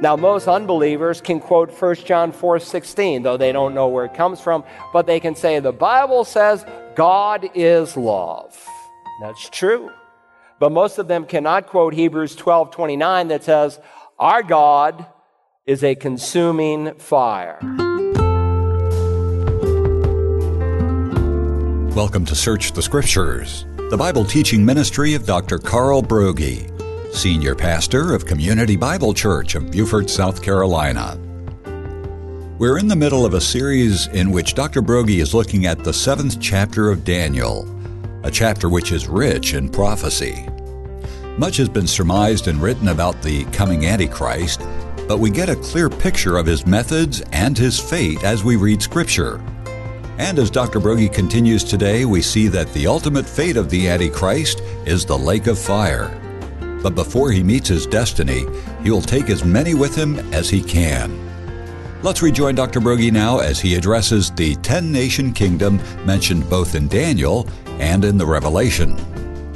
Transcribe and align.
Now, 0.00 0.16
most 0.16 0.48
unbelievers 0.48 1.20
can 1.20 1.38
quote 1.38 1.70
1 1.70 1.94
John 1.96 2.32
4 2.32 2.58
16, 2.58 3.22
though 3.22 3.36
they 3.36 3.52
don't 3.52 3.74
know 3.74 3.86
where 3.86 4.04
it 4.04 4.14
comes 4.14 4.40
from, 4.40 4.64
but 4.92 5.06
they 5.06 5.20
can 5.20 5.36
say, 5.36 5.60
The 5.60 5.72
Bible 5.72 6.24
says 6.24 6.66
God 6.96 7.48
is 7.54 7.96
love. 7.96 8.56
That's 9.20 9.48
true. 9.50 9.90
But 10.58 10.72
most 10.72 10.98
of 10.98 11.06
them 11.06 11.26
cannot 11.26 11.68
quote 11.68 11.94
Hebrews 11.94 12.34
12 12.34 12.72
29 12.72 13.28
that 13.28 13.44
says, 13.44 13.78
Our 14.18 14.42
God 14.42 15.06
is 15.64 15.84
a 15.84 15.94
consuming 15.94 16.94
fire. 16.94 17.58
Welcome 21.94 22.24
to 22.26 22.34
Search 22.34 22.72
the 22.72 22.82
Scriptures, 22.82 23.64
the 23.90 23.96
Bible 23.96 24.24
teaching 24.24 24.64
ministry 24.64 25.14
of 25.14 25.24
Dr. 25.24 25.58
Carl 25.58 26.02
Broggi, 26.02 26.73
Senior 27.14 27.54
Pastor 27.54 28.12
of 28.12 28.26
Community 28.26 28.74
Bible 28.74 29.14
Church 29.14 29.54
of 29.54 29.70
Beaufort, 29.70 30.10
South 30.10 30.42
Carolina. 30.42 31.16
We're 32.58 32.76
in 32.76 32.88
the 32.88 32.96
middle 32.96 33.24
of 33.24 33.34
a 33.34 33.40
series 33.40 34.08
in 34.08 34.32
which 34.32 34.54
Dr. 34.54 34.82
Broggi 34.82 35.20
is 35.20 35.32
looking 35.32 35.64
at 35.64 35.84
the 35.84 35.92
seventh 35.92 36.40
chapter 36.40 36.90
of 36.90 37.04
Daniel, 37.04 37.68
a 38.24 38.32
chapter 38.32 38.68
which 38.68 38.90
is 38.90 39.06
rich 39.06 39.54
in 39.54 39.68
prophecy. 39.68 40.44
Much 41.38 41.56
has 41.58 41.68
been 41.68 41.86
surmised 41.86 42.48
and 42.48 42.60
written 42.60 42.88
about 42.88 43.22
the 43.22 43.44
coming 43.46 43.86
Antichrist, 43.86 44.60
but 45.06 45.18
we 45.20 45.30
get 45.30 45.48
a 45.48 45.56
clear 45.56 45.88
picture 45.88 46.36
of 46.36 46.46
his 46.46 46.66
methods 46.66 47.22
and 47.32 47.56
his 47.56 47.78
fate 47.78 48.24
as 48.24 48.42
we 48.42 48.56
read 48.56 48.82
Scripture. 48.82 49.40
And 50.18 50.38
as 50.38 50.50
Dr. 50.50 50.80
Broggi 50.80 51.12
continues 51.12 51.62
today, 51.62 52.04
we 52.04 52.22
see 52.22 52.48
that 52.48 52.72
the 52.72 52.88
ultimate 52.88 53.24
fate 53.24 53.56
of 53.56 53.70
the 53.70 53.88
Antichrist 53.88 54.60
is 54.84 55.06
the 55.06 55.16
lake 55.16 55.46
of 55.46 55.58
fire. 55.58 56.20
But 56.84 56.94
before 56.94 57.32
he 57.32 57.42
meets 57.42 57.66
his 57.66 57.86
destiny, 57.86 58.44
he 58.82 58.90
will 58.90 59.00
take 59.00 59.30
as 59.30 59.42
many 59.42 59.72
with 59.72 59.96
him 59.96 60.18
as 60.34 60.50
he 60.50 60.62
can. 60.62 61.18
Let's 62.02 62.20
rejoin 62.20 62.54
Dr. 62.56 62.78
Broggi 62.78 63.10
now 63.10 63.38
as 63.38 63.58
he 63.58 63.74
addresses 63.74 64.30
the 64.30 64.54
ten 64.56 64.92
nation 64.92 65.32
kingdom 65.32 65.80
mentioned 66.04 66.48
both 66.50 66.74
in 66.74 66.86
Daniel 66.88 67.48
and 67.78 68.04
in 68.04 68.18
the 68.18 68.26
Revelation. 68.26 68.94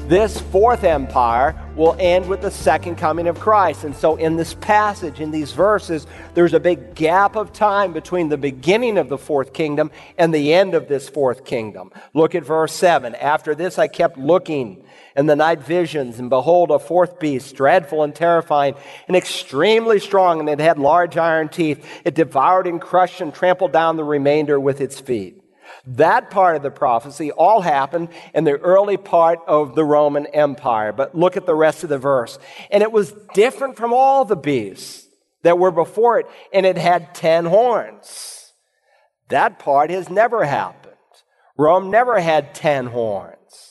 This 0.08 0.40
fourth 0.40 0.84
empire 0.84 1.54
will 1.78 1.96
end 2.00 2.28
with 2.28 2.42
the 2.42 2.50
second 2.50 2.96
coming 2.96 3.28
of 3.28 3.38
Christ. 3.38 3.84
And 3.84 3.96
so, 3.96 4.16
in 4.16 4.36
this 4.36 4.52
passage, 4.54 5.20
in 5.20 5.30
these 5.30 5.52
verses, 5.52 6.06
there's 6.34 6.52
a 6.52 6.60
big 6.60 6.94
gap 6.96 7.36
of 7.36 7.52
time 7.52 7.92
between 7.92 8.28
the 8.28 8.36
beginning 8.36 8.98
of 8.98 9.08
the 9.08 9.16
fourth 9.16 9.52
kingdom 9.52 9.92
and 10.18 10.34
the 10.34 10.52
end 10.52 10.74
of 10.74 10.88
this 10.88 11.08
fourth 11.08 11.44
kingdom. 11.44 11.92
Look 12.12 12.34
at 12.34 12.44
verse 12.44 12.72
7. 12.74 13.14
After 13.14 13.54
this, 13.54 13.78
I 13.78 13.86
kept 13.86 14.18
looking 14.18 14.84
in 15.16 15.26
the 15.26 15.36
night 15.36 15.62
visions, 15.62 16.18
and 16.18 16.28
behold, 16.28 16.70
a 16.70 16.78
fourth 16.78 17.18
beast, 17.20 17.54
dreadful 17.54 18.02
and 18.02 18.14
terrifying, 18.14 18.74
and 19.06 19.16
extremely 19.16 20.00
strong, 20.00 20.40
and 20.40 20.48
it 20.48 20.58
had 20.58 20.78
large 20.78 21.16
iron 21.16 21.48
teeth. 21.48 21.86
It 22.04 22.14
devoured 22.14 22.66
and 22.66 22.80
crushed 22.80 23.20
and 23.20 23.32
trampled 23.32 23.72
down 23.72 23.96
the 23.96 24.04
remainder 24.04 24.58
with 24.58 24.80
its 24.80 24.98
feet. 24.98 25.42
That 25.86 26.30
part 26.30 26.56
of 26.56 26.62
the 26.62 26.70
prophecy 26.70 27.32
all 27.32 27.60
happened 27.60 28.08
in 28.34 28.44
the 28.44 28.58
early 28.58 28.96
part 28.96 29.40
of 29.46 29.74
the 29.74 29.84
Roman 29.84 30.26
Empire. 30.26 30.92
But 30.92 31.14
look 31.14 31.36
at 31.36 31.46
the 31.46 31.54
rest 31.54 31.82
of 31.82 31.88
the 31.88 31.98
verse. 31.98 32.38
And 32.70 32.82
it 32.82 32.92
was 32.92 33.12
different 33.34 33.76
from 33.76 33.92
all 33.92 34.24
the 34.24 34.36
beasts 34.36 35.06
that 35.42 35.58
were 35.58 35.70
before 35.70 36.18
it, 36.18 36.26
and 36.52 36.66
it 36.66 36.76
had 36.76 37.14
ten 37.14 37.44
horns. 37.44 38.52
That 39.28 39.58
part 39.58 39.90
has 39.90 40.10
never 40.10 40.44
happened. 40.44 40.94
Rome 41.56 41.90
never 41.90 42.20
had 42.20 42.54
ten 42.54 42.86
horns. 42.86 43.67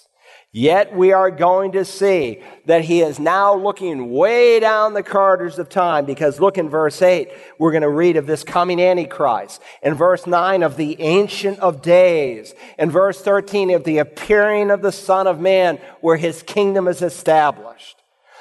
Yet 0.57 0.95
we 0.95 1.13
are 1.13 1.29
going 1.29 1.73
to 1.73 1.85
see 1.85 2.41
that 2.65 2.85
he 2.85 3.01
is 3.01 3.19
now 3.19 3.53
looking 3.53 4.09
way 4.09 4.59
down 4.59 4.95
the 4.95 5.03
corridors 5.03 5.59
of 5.59 5.69
time 5.69 6.05
because 6.05 6.39
look 6.39 6.57
in 6.57 6.67
verse 6.67 6.99
8, 6.99 7.29
we're 7.59 7.69
going 7.69 7.83
to 7.83 7.89
read 7.89 8.17
of 8.17 8.25
this 8.25 8.43
coming 8.43 8.81
Antichrist. 8.81 9.61
In 9.83 9.93
verse 9.93 10.25
9 10.25 10.63
of 10.63 10.75
the 10.75 10.99
Ancient 10.99 11.59
of 11.59 11.83
Days. 11.83 12.55
In 12.79 12.89
verse 12.89 13.21
13 13.21 13.69
of 13.69 13.83
the 13.83 13.99
appearing 13.99 14.71
of 14.71 14.81
the 14.81 14.91
Son 14.91 15.27
of 15.27 15.39
Man 15.39 15.77
where 16.01 16.17
his 16.17 16.41
kingdom 16.41 16.87
is 16.87 17.03
established. 17.03 17.97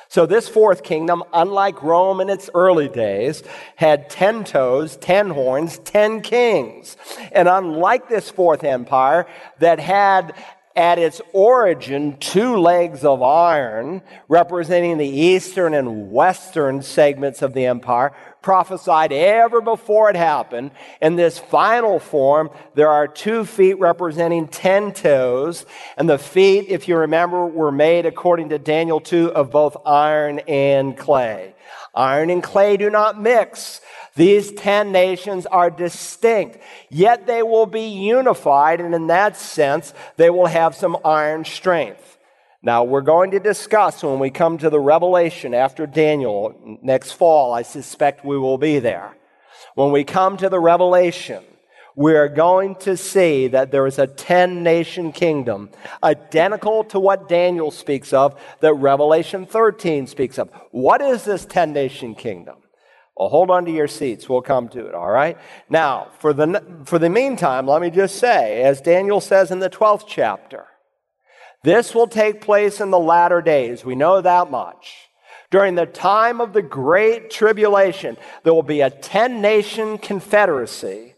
So 0.08 0.24
this 0.24 0.48
fourth 0.48 0.82
kingdom, 0.84 1.22
unlike 1.34 1.82
Rome 1.82 2.20
in 2.20 2.30
its 2.30 2.48
early 2.54 2.88
days, 2.88 3.42
had 3.74 4.08
ten 4.08 4.44
toes, 4.44 4.96
ten 4.96 5.30
horns, 5.30 5.78
ten 5.80 6.22
kings. 6.22 6.96
And 7.32 7.48
unlike 7.48 8.08
this 8.08 8.30
fourth 8.30 8.64
empire 8.64 9.26
that 9.58 9.80
had 9.80 10.34
at 10.76 10.98
its 10.98 11.22
origin 11.32 12.18
two 12.18 12.58
legs 12.58 13.02
of 13.02 13.22
iron 13.22 14.02
representing 14.28 14.98
the 14.98 15.08
eastern 15.08 15.72
and 15.72 16.12
western 16.12 16.82
segments 16.82 17.40
of 17.40 17.54
the 17.54 17.64
empire 17.64 18.12
prophesied 18.42 19.10
ever 19.10 19.60
before 19.62 20.10
it 20.10 20.16
happened. 20.16 20.70
In 21.00 21.16
this 21.16 21.38
final 21.38 21.98
form 21.98 22.50
there 22.74 22.90
are 22.90 23.08
two 23.08 23.46
feet 23.46 23.78
representing 23.80 24.46
ten 24.48 24.92
toes 24.92 25.64
and 25.96 26.08
the 26.08 26.18
feet 26.18 26.66
if 26.68 26.86
you 26.88 26.96
remember 26.98 27.46
were 27.46 27.72
made 27.72 28.04
according 28.04 28.50
to 28.50 28.58
daniel 28.58 29.00
2 29.00 29.32
of 29.32 29.50
both 29.50 29.76
iron 29.86 30.40
and 30.40 30.96
clay. 30.96 31.54
Iron 31.94 32.28
and 32.28 32.42
clay 32.42 32.76
do 32.76 32.90
not 32.90 33.18
mix 33.18 33.80
these 34.16 34.50
ten 34.50 34.92
nations 34.92 35.46
are 35.46 35.70
distinct, 35.70 36.58
yet 36.90 37.26
they 37.26 37.42
will 37.42 37.66
be 37.66 37.86
unified, 37.86 38.80
and 38.80 38.94
in 38.94 39.06
that 39.06 39.36
sense, 39.36 39.94
they 40.16 40.30
will 40.30 40.46
have 40.46 40.74
some 40.74 40.96
iron 41.04 41.44
strength. 41.44 42.18
Now, 42.62 42.82
we're 42.82 43.02
going 43.02 43.30
to 43.30 43.38
discuss 43.38 44.02
when 44.02 44.18
we 44.18 44.30
come 44.30 44.58
to 44.58 44.70
the 44.70 44.80
Revelation 44.80 45.54
after 45.54 45.86
Daniel 45.86 46.78
next 46.82 47.12
fall. 47.12 47.52
I 47.52 47.62
suspect 47.62 48.24
we 48.24 48.38
will 48.38 48.58
be 48.58 48.80
there. 48.80 49.16
When 49.74 49.92
we 49.92 50.02
come 50.02 50.36
to 50.38 50.48
the 50.48 50.58
Revelation, 50.58 51.44
we 51.94 52.14
are 52.14 52.28
going 52.28 52.74
to 52.76 52.96
see 52.96 53.48
that 53.48 53.70
there 53.70 53.86
is 53.86 53.98
a 53.98 54.06
10 54.06 54.62
nation 54.62 55.12
kingdom 55.12 55.70
identical 56.02 56.84
to 56.84 56.98
what 56.98 57.28
Daniel 57.28 57.70
speaks 57.70 58.12
of, 58.12 58.40
that 58.60 58.74
Revelation 58.74 59.46
13 59.46 60.06
speaks 60.06 60.38
of. 60.38 60.50
What 60.70 61.00
is 61.00 61.24
this 61.24 61.44
10 61.44 61.72
nation 61.72 62.14
kingdom? 62.14 62.56
Well, 63.16 63.28
hold 63.30 63.50
on 63.50 63.64
to 63.64 63.70
your 63.70 63.88
seats. 63.88 64.28
We'll 64.28 64.42
come 64.42 64.68
to 64.68 64.86
it, 64.86 64.94
all 64.94 65.10
right? 65.10 65.38
Now, 65.70 66.08
for 66.18 66.34
the, 66.34 66.62
for 66.84 66.98
the 66.98 67.08
meantime, 67.08 67.66
let 67.66 67.80
me 67.80 67.90
just 67.90 68.16
say, 68.16 68.62
as 68.62 68.80
Daniel 68.80 69.22
says 69.22 69.50
in 69.50 69.58
the 69.58 69.70
12th 69.70 70.04
chapter, 70.06 70.66
this 71.62 71.94
will 71.94 72.06
take 72.06 72.42
place 72.42 72.80
in 72.80 72.90
the 72.90 72.98
latter 72.98 73.40
days. 73.40 73.84
We 73.84 73.94
know 73.94 74.20
that 74.20 74.50
much. 74.50 74.94
During 75.50 75.76
the 75.76 75.86
time 75.86 76.40
of 76.40 76.52
the 76.52 76.62
great 76.62 77.30
tribulation, 77.30 78.18
there 78.42 78.52
will 78.52 78.62
be 78.62 78.82
a 78.82 78.90
10 78.90 79.40
nation 79.40 79.96
confederacy 79.96 81.14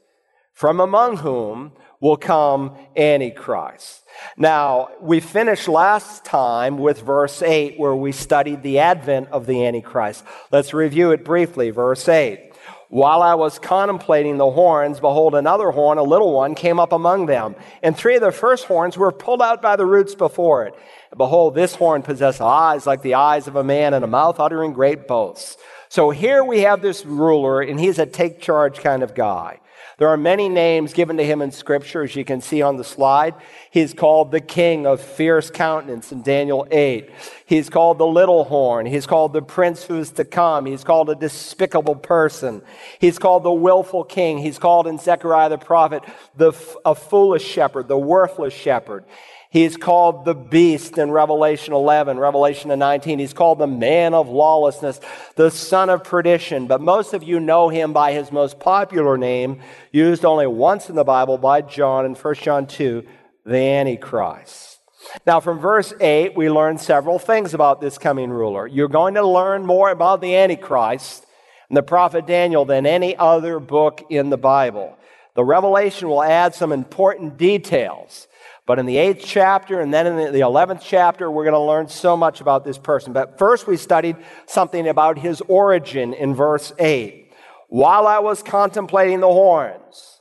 from 0.52 0.80
among 0.80 1.18
whom 1.18 1.72
will 2.00 2.16
come 2.16 2.76
Antichrist. 2.96 4.04
Now, 4.36 4.88
we 5.00 5.20
finished 5.20 5.68
last 5.68 6.24
time 6.24 6.78
with 6.78 7.00
verse 7.00 7.42
8 7.42 7.78
where 7.78 7.94
we 7.94 8.12
studied 8.12 8.62
the 8.62 8.80
advent 8.80 9.28
of 9.28 9.46
the 9.46 9.64
Antichrist. 9.64 10.24
Let's 10.50 10.74
review 10.74 11.12
it 11.12 11.24
briefly. 11.24 11.70
Verse 11.70 12.08
8. 12.08 12.48
While 12.90 13.22
I 13.22 13.34
was 13.34 13.58
contemplating 13.58 14.38
the 14.38 14.50
horns, 14.50 14.98
behold, 14.98 15.34
another 15.34 15.70
horn, 15.70 15.98
a 15.98 16.02
little 16.02 16.32
one, 16.32 16.54
came 16.54 16.80
up 16.80 16.92
among 16.92 17.26
them. 17.26 17.54
And 17.82 17.94
three 17.94 18.16
of 18.16 18.22
the 18.22 18.32
first 18.32 18.64
horns 18.64 18.96
were 18.96 19.12
pulled 19.12 19.42
out 19.42 19.60
by 19.60 19.76
the 19.76 19.84
roots 19.84 20.14
before 20.14 20.64
it. 20.64 20.74
And 21.10 21.18
behold, 21.18 21.54
this 21.54 21.74
horn 21.74 22.02
possessed 22.02 22.40
eyes 22.40 22.86
like 22.86 23.02
the 23.02 23.14
eyes 23.14 23.46
of 23.46 23.56
a 23.56 23.64
man 23.64 23.92
and 23.92 24.04
a 24.04 24.08
mouth 24.08 24.40
uttering 24.40 24.72
great 24.72 25.06
boasts. 25.06 25.58
So 25.90 26.08
here 26.08 26.42
we 26.42 26.60
have 26.60 26.80
this 26.80 27.04
ruler, 27.04 27.60
and 27.60 27.78
he's 27.78 27.98
a 27.98 28.06
take 28.06 28.40
charge 28.40 28.78
kind 28.78 29.02
of 29.02 29.14
guy. 29.14 29.60
There 29.98 30.08
are 30.08 30.16
many 30.16 30.48
names 30.48 30.92
given 30.92 31.16
to 31.16 31.24
him 31.24 31.42
in 31.42 31.50
Scripture, 31.50 32.04
as 32.04 32.14
you 32.14 32.24
can 32.24 32.40
see 32.40 32.62
on 32.62 32.76
the 32.76 32.84
slide. 32.84 33.34
He's 33.72 33.92
called 33.92 34.30
the 34.30 34.40
King 34.40 34.86
of 34.86 35.00
Fierce 35.00 35.50
Countenance 35.50 36.12
in 36.12 36.22
Daniel 36.22 36.68
8. 36.70 37.10
He's 37.44 37.68
called 37.68 37.98
the 37.98 38.06
Little 38.06 38.44
Horn. 38.44 38.86
He's 38.86 39.08
called 39.08 39.32
the 39.32 39.42
Prince 39.42 39.82
who 39.82 39.98
is 39.98 40.12
to 40.12 40.24
come. 40.24 40.66
He's 40.66 40.84
called 40.84 41.10
a 41.10 41.16
despicable 41.16 41.96
person. 41.96 42.62
He's 43.00 43.18
called 43.18 43.42
the 43.42 43.52
Willful 43.52 44.04
King. 44.04 44.38
He's 44.38 44.60
called 44.60 44.86
in 44.86 44.98
Zechariah 44.98 45.48
the 45.48 45.58
prophet 45.58 46.04
the, 46.36 46.52
a 46.84 46.94
foolish 46.94 47.44
shepherd, 47.44 47.88
the 47.88 47.98
worthless 47.98 48.54
shepherd. 48.54 49.04
He's 49.50 49.78
called 49.78 50.26
the 50.26 50.34
beast 50.34 50.98
in 50.98 51.10
Revelation 51.10 51.72
11, 51.72 52.18
Revelation 52.18 52.78
19. 52.78 53.18
He's 53.18 53.32
called 53.32 53.58
the 53.58 53.66
man 53.66 54.12
of 54.12 54.28
lawlessness, 54.28 55.00
the 55.36 55.50
son 55.50 55.88
of 55.88 56.04
perdition. 56.04 56.66
But 56.66 56.82
most 56.82 57.14
of 57.14 57.22
you 57.22 57.40
know 57.40 57.70
him 57.70 57.94
by 57.94 58.12
his 58.12 58.30
most 58.30 58.60
popular 58.60 59.16
name, 59.16 59.60
used 59.90 60.26
only 60.26 60.46
once 60.46 60.90
in 60.90 60.96
the 60.96 61.04
Bible 61.04 61.38
by 61.38 61.62
John 61.62 62.04
in 62.04 62.14
1 62.14 62.34
John 62.34 62.66
2, 62.66 63.06
the 63.46 63.56
Antichrist. 63.56 64.80
Now, 65.26 65.40
from 65.40 65.58
verse 65.58 65.94
8, 65.98 66.36
we 66.36 66.50
learn 66.50 66.76
several 66.76 67.18
things 67.18 67.54
about 67.54 67.80
this 67.80 67.96
coming 67.96 68.30
ruler. 68.30 68.66
You're 68.66 68.88
going 68.88 69.14
to 69.14 69.26
learn 69.26 69.64
more 69.64 69.90
about 69.90 70.20
the 70.20 70.36
Antichrist 70.36 71.24
and 71.70 71.76
the 71.76 71.82
prophet 71.82 72.26
Daniel 72.26 72.66
than 72.66 72.84
any 72.84 73.16
other 73.16 73.60
book 73.60 74.04
in 74.10 74.28
the 74.28 74.36
Bible. 74.36 74.98
The 75.34 75.44
Revelation 75.44 76.08
will 76.08 76.22
add 76.22 76.54
some 76.54 76.72
important 76.72 77.38
details 77.38 78.26
But 78.68 78.78
in 78.78 78.84
the 78.84 78.98
eighth 78.98 79.24
chapter 79.24 79.80
and 79.80 79.94
then 79.94 80.06
in 80.06 80.16
the 80.30 80.40
11th 80.40 80.82
chapter, 80.84 81.30
we're 81.30 81.44
going 81.44 81.54
to 81.54 81.58
learn 81.58 81.88
so 81.88 82.18
much 82.18 82.42
about 82.42 82.66
this 82.66 82.76
person. 82.76 83.14
But 83.14 83.38
first, 83.38 83.66
we 83.66 83.78
studied 83.78 84.16
something 84.44 84.86
about 84.86 85.18
his 85.18 85.40
origin 85.48 86.12
in 86.12 86.34
verse 86.34 86.70
8. 86.78 87.32
While 87.68 88.06
I 88.06 88.18
was 88.18 88.42
contemplating 88.42 89.20
the 89.20 89.26
horns, 89.26 90.20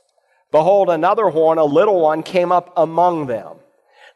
behold, 0.50 0.88
another 0.88 1.28
horn, 1.28 1.58
a 1.58 1.64
little 1.66 2.00
one, 2.00 2.22
came 2.22 2.50
up 2.50 2.72
among 2.74 3.26
them. 3.26 3.58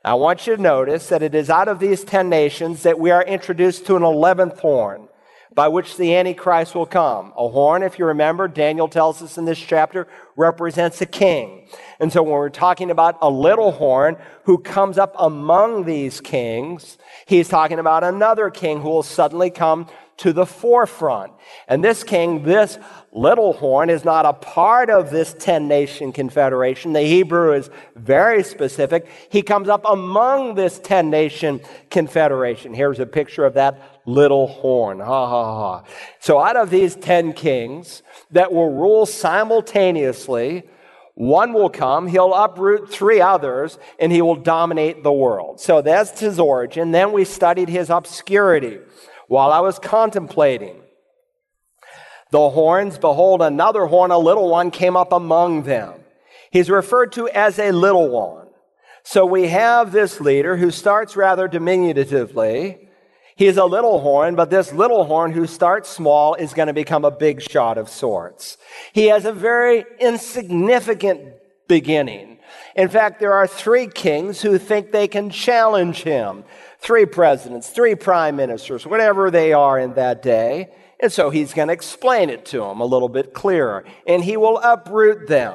I 0.03 0.15
want 0.15 0.47
you 0.47 0.57
to 0.57 0.63
notice 0.63 1.11
that 1.11 1.23
it 1.23 1.35
is 1.35 1.51
out 1.51 1.69
of 1.69 1.79
these 1.79 2.03
10 2.03 2.31
nations 2.31 2.85
that 2.85 2.99
we 2.99 3.11
are 3.11 3.23
introduced 3.23 3.85
to 3.85 3.97
an 3.97 4.03
11th 4.03 4.61
horn 4.61 5.09
by 5.55 5.69
which 5.69 5.97
the 5.97 6.15
Antichrist 6.15 6.75
will 6.75 6.87
come. 6.87 7.33
A 7.37 7.49
horn, 7.49 7.83
if 7.83 7.99
you 7.99 8.07
remember, 8.07 8.49
Daniel 8.49 8.89
tells 8.89 9.23
us 9.23 9.39
in 9.39 9.45
this 9.45 9.59
chapter, 9.59 10.09
represents 10.37 11.01
a 11.01 11.07
king. 11.07 11.69
And 12.01 12.13
so 12.13 12.23
when 12.23 12.33
we're 12.33 12.49
talking 12.49 12.91
about 12.91 13.19
a 13.21 13.31
little 13.31 13.73
horn 13.73 14.17
who 14.45 14.59
comes 14.59 14.99
up 14.99 15.15
among 15.19 15.85
these 15.85 16.21
kings, 16.21 16.99
he's 17.27 17.49
talking 17.49 17.79
about 17.79 18.05
another 18.05 18.51
king 18.51 18.81
who 18.81 18.89
will 18.89 19.03
suddenly 19.03 19.51
come 19.51 19.87
to 20.23 20.33
the 20.33 20.47
forefront. 20.47 21.33
And 21.67 21.83
this 21.83 22.05
king, 22.05 22.45
this 22.45 22.79
little 23.11 23.55
horn, 23.55 23.91
is 23.91 24.05
not 24.05 24.25
a 24.25 24.33
part 24.33 24.89
of 24.89 25.11
this 25.11 25.35
10 25.37 25.67
nation 25.67 26.13
confederation. 26.13 26.93
The 26.93 27.03
Hebrew 27.03 27.55
is 27.55 27.71
very 27.97 28.45
specific. 28.45 29.09
He 29.31 29.43
comes 29.43 29.69
up 29.69 29.85
among 29.85 30.55
this 30.55 30.79
10 30.79 31.11
nation 31.11 31.61
confederation. 31.91 32.73
Here's 32.73 33.01
a 33.01 33.07
picture 33.07 33.45
of 33.45 33.55
that 33.55 34.01
little 34.07 34.47
horn. 34.47 35.01
Ha 35.01 35.29
ha 35.29 35.45
ha. 35.45 35.85
So 36.21 36.39
out 36.39 36.57
of 36.57 36.71
these 36.71 36.95
10 36.95 37.33
kings 37.33 38.05
that 38.31 38.53
will 38.53 38.73
rule 38.73 39.07
simultaneously, 39.07 40.63
one 41.15 41.53
will 41.53 41.69
come, 41.69 42.07
he'll 42.07 42.33
uproot 42.33 42.91
three 42.91 43.21
others, 43.21 43.77
and 43.99 44.13
he 44.13 44.23
will 44.23 44.37
dominate 44.37 45.03
the 45.03 45.13
world. 45.13 45.61
So 45.61 45.83
that's 45.83 46.21
his 46.21 46.39
origin. 46.39 46.93
Then 46.93 47.13
we 47.13 47.25
studied 47.25 47.69
his 47.69 47.91
obscurity. 47.91 48.79
While 49.29 49.53
I 49.53 49.61
was 49.61 49.79
contemplating 49.79 50.81
the 52.31 52.51
horns, 52.51 52.99
behold, 52.99 53.43
another 53.43 53.87
horn, 53.87 54.11
a 54.11 54.19
little 54.19 54.49
one, 54.49 54.71
came 54.71 54.97
up 54.97 55.13
among 55.13 55.65
them. 55.65 56.01
He's 56.51 56.71
referred 56.71 57.13
to 57.13 57.29
as 57.29 57.59
a 57.59 57.73
little 57.73 58.09
one. 58.09 58.49
So 59.03 59.27
we 59.27 59.49
have 59.49 59.93
this 59.93 60.21
leader 60.21 60.57
who 60.57 60.71
starts 60.71 61.17
rather 61.17 61.49
diminutively, 61.49 62.89
he 63.35 63.47
is 63.47 63.57
a 63.57 63.65
little 63.65 64.01
horn, 64.01 64.35
but 64.35 64.51
this 64.51 64.73
little 64.73 65.05
horn 65.05 65.33
who 65.33 65.47
starts 65.47 65.89
small 65.89 66.35
is 66.35 66.53
going 66.53 66.69
to 66.69 66.73
become 66.75 67.05
a 67.05 67.11
big 67.11 67.43
shot 67.43 67.79
of 67.79 67.89
sorts. 67.89 68.59
He 68.93 69.07
has 69.07 69.25
a 69.25 69.33
very 69.33 69.85
insignificant 69.99 71.35
beginning. 71.67 72.39
In 72.77 72.89
fact, 72.89 73.21
there 73.21 73.33
are 73.33 73.47
three 73.47 73.87
kings 73.87 74.43
who 74.43 74.59
think 74.59 74.93
they 74.93 75.09
can 75.09 75.31
challenge 75.31 76.03
him. 76.03 76.45
Three 76.83 77.07
presidents, 77.07 77.69
three 77.69 77.95
prime 77.95 78.35
ministers, 78.35 78.85
whatever 78.85 79.31
they 79.31 79.53
are 79.53 79.79
in 79.79 79.95
that 79.95 80.21
day. 80.21 80.69
And 80.99 81.13
so 81.13 81.31
he's 81.31 81.55
going 81.55 81.69
to 81.69 81.75
explain 81.75 82.29
it 82.29 82.45
to 82.47 82.59
them 82.59 82.81
a 82.81 82.85
little 82.85 83.09
bit 83.09 83.33
clearer. 83.33 83.85
And 84.07 84.23
he 84.23 84.37
will 84.37 84.59
uproot 84.59 85.29
them. 85.29 85.55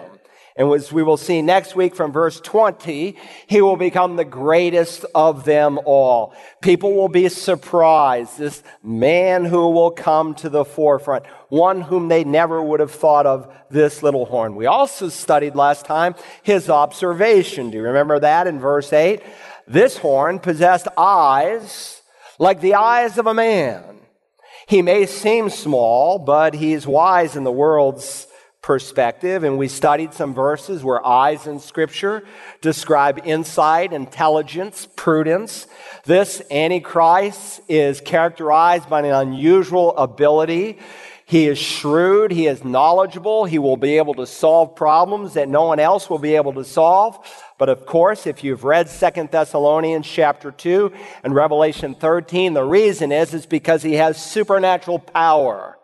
And 0.58 0.74
as 0.74 0.92
we 0.92 1.04
will 1.04 1.18
see 1.18 1.44
next 1.44 1.76
week 1.76 1.96
from 1.96 2.12
verse 2.12 2.40
20, 2.42 3.16
he 3.46 3.62
will 3.62 3.76
become 3.76 4.16
the 4.16 4.26
greatest 4.26 5.06
of 5.14 5.46
them 5.46 5.80
all. 5.86 6.34
People 6.62 6.94
will 6.94 7.10
be 7.10 7.30
surprised. 7.30 8.40
This 8.40 8.64
man 8.82 9.46
who 9.46 9.70
will 9.70 9.92
come 9.92 10.34
to 10.36 10.50
the 10.50 10.66
forefront, 10.66 11.28
one 11.50 11.82
whom 11.82 12.08
they 12.08 12.24
never 12.24 12.62
would 12.62 12.80
have 12.80 12.92
thought 12.92 13.28
of, 13.28 13.54
this 13.70 14.02
little 14.02 14.26
horn. 14.26 14.56
We 14.56 14.66
also 14.66 15.10
studied 15.10 15.56
last 15.56 15.86
time 15.86 16.16
his 16.42 16.70
observation. 16.70 17.70
Do 17.70 17.78
you 17.78 17.84
remember 17.84 18.18
that 18.20 18.48
in 18.48 18.60
verse 18.60 18.92
8? 18.92 19.22
This 19.68 19.98
horn 19.98 20.40
possessed 20.40 20.88
eyes 20.98 22.02
like 22.40 22.62
the 22.62 22.76
eyes 22.76 23.18
of 23.18 23.28
a 23.28 23.34
man. 23.34 23.84
He 24.68 24.82
may 24.82 25.06
seem 25.06 25.50
small, 25.50 26.20
but 26.20 26.54
he's 26.54 26.88
wise 26.88 27.36
in 27.36 27.44
the 27.44 27.52
world's 27.52 28.28
perspective, 28.62 29.44
and 29.44 29.58
we 29.58 29.68
studied 29.68 30.14
some 30.14 30.34
verses 30.34 30.84
where 30.84 31.06
eyes 31.06 31.48
in 31.48 31.60
Scripture 31.60 32.24
describe 32.62 33.22
insight, 33.24 33.94
intelligence, 33.94 34.88
prudence. 34.96 35.68
This 36.04 36.42
Antichrist 36.52 37.62
is 37.70 38.02
characterized 38.02 38.90
by 38.90 39.00
an 39.00 39.06
unusual 39.06 39.96
ability. 39.96 40.80
He 41.26 41.48
is 41.48 41.58
shrewd, 41.58 42.32
he 42.32 42.48
is 42.48 42.64
knowledgeable, 42.64 43.46
he 43.46 43.60
will 43.60 43.78
be 43.78 43.98
able 43.98 44.14
to 44.16 44.26
solve 44.26 44.76
problems 44.76 45.34
that 45.34 45.50
no 45.50 45.64
one 45.64 45.80
else 45.80 46.10
will 46.10 46.20
be 46.20 46.36
able 46.36 46.54
to 46.54 46.64
solve. 46.64 47.20
But 47.58 47.70
of 47.70 47.86
course, 47.86 48.28
if 48.28 48.44
you've 48.44 48.64
read 48.64 48.88
Second 48.88 49.32
Thessalonians 49.32 50.08
chapter 50.08 50.52
2 50.52 50.92
and 51.24 51.34
Revelation 51.34 51.96
13, 51.96 52.54
the 52.54 52.64
reason 52.64 53.12
is 53.12 53.34
is 53.34 53.46
because 53.46 53.82
he 53.82 53.94
has 53.94 54.24
supernatural 54.24 55.00
power 55.00 55.78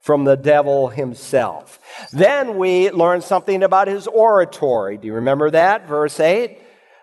from 0.00 0.24
the 0.24 0.36
devil 0.36 0.88
himself. 0.88 1.80
Then 2.12 2.56
we 2.56 2.90
learn 2.90 3.20
something 3.20 3.62
about 3.62 3.88
his 3.88 4.06
oratory. 4.06 4.96
Do 4.96 5.08
you 5.08 5.14
remember 5.14 5.50
that? 5.50 5.88
Verse 5.88 6.20
8. 6.20 6.58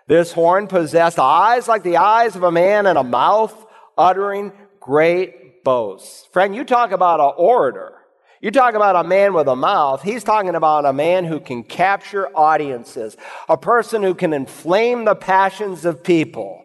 This 0.06 0.32
horn 0.32 0.66
possessed 0.66 1.18
eyes 1.18 1.68
like 1.68 1.82
the 1.82 1.98
eyes 1.98 2.36
of 2.36 2.42
a 2.42 2.52
man 2.52 2.86
and 2.86 2.96
a 2.96 3.04
mouth 3.04 3.54
uttering 3.98 4.52
great 4.80 5.62
boasts. 5.62 6.26
Friend, 6.32 6.54
you 6.54 6.64
talk 6.64 6.92
about 6.92 7.20
an 7.20 7.32
orator. 7.36 7.92
You 8.40 8.50
talk 8.50 8.74
about 8.74 8.96
a 8.96 9.08
man 9.08 9.32
with 9.32 9.48
a 9.48 9.56
mouth. 9.56 10.02
He's 10.02 10.22
talking 10.22 10.54
about 10.54 10.84
a 10.84 10.92
man 10.92 11.24
who 11.24 11.40
can 11.40 11.62
capture 11.62 12.28
audiences, 12.36 13.16
a 13.48 13.56
person 13.56 14.02
who 14.02 14.14
can 14.14 14.32
inflame 14.32 15.04
the 15.04 15.14
passions 15.14 15.84
of 15.84 16.02
people, 16.02 16.64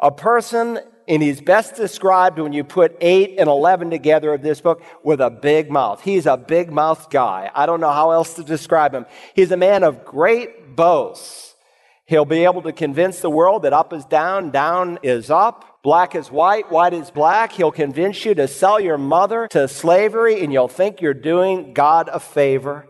a 0.00 0.10
person 0.10 0.80
and 1.08 1.22
he's 1.22 1.40
best 1.40 1.74
described 1.74 2.38
when 2.38 2.52
you 2.52 2.64
put 2.64 2.96
8 3.00 3.38
and 3.38 3.48
11 3.48 3.90
together 3.90 4.34
of 4.34 4.42
this 4.42 4.60
book 4.60 4.82
with 5.02 5.20
a 5.20 5.30
big 5.30 5.70
mouth. 5.70 6.00
He's 6.00 6.26
a 6.26 6.36
big 6.36 6.70
mouth 6.72 7.10
guy. 7.10 7.50
I 7.54 7.66
don't 7.66 7.80
know 7.80 7.90
how 7.90 8.12
else 8.12 8.34
to 8.34 8.44
describe 8.44 8.94
him. 8.94 9.06
He's 9.34 9.50
a 9.50 9.56
man 9.56 9.82
of 9.82 10.04
great 10.04 10.76
boasts. 10.76 11.54
He'll 12.06 12.24
be 12.24 12.44
able 12.44 12.62
to 12.62 12.72
convince 12.72 13.20
the 13.20 13.30
world 13.30 13.62
that 13.62 13.72
up 13.72 13.92
is 13.92 14.04
down, 14.04 14.50
down 14.50 15.00
is 15.02 15.30
up, 15.30 15.71
black 15.82 16.14
is 16.14 16.30
white, 16.30 16.70
white 16.70 16.92
is 16.92 17.10
black. 17.10 17.52
He'll 17.52 17.72
convince 17.72 18.24
you 18.24 18.34
to 18.34 18.48
sell 18.48 18.80
your 18.80 18.98
mother 18.98 19.48
to 19.48 19.68
slavery, 19.68 20.42
and 20.42 20.52
you'll 20.52 20.68
think 20.68 21.00
you're 21.00 21.14
doing 21.14 21.72
God 21.74 22.08
a 22.12 22.20
favor. 22.20 22.86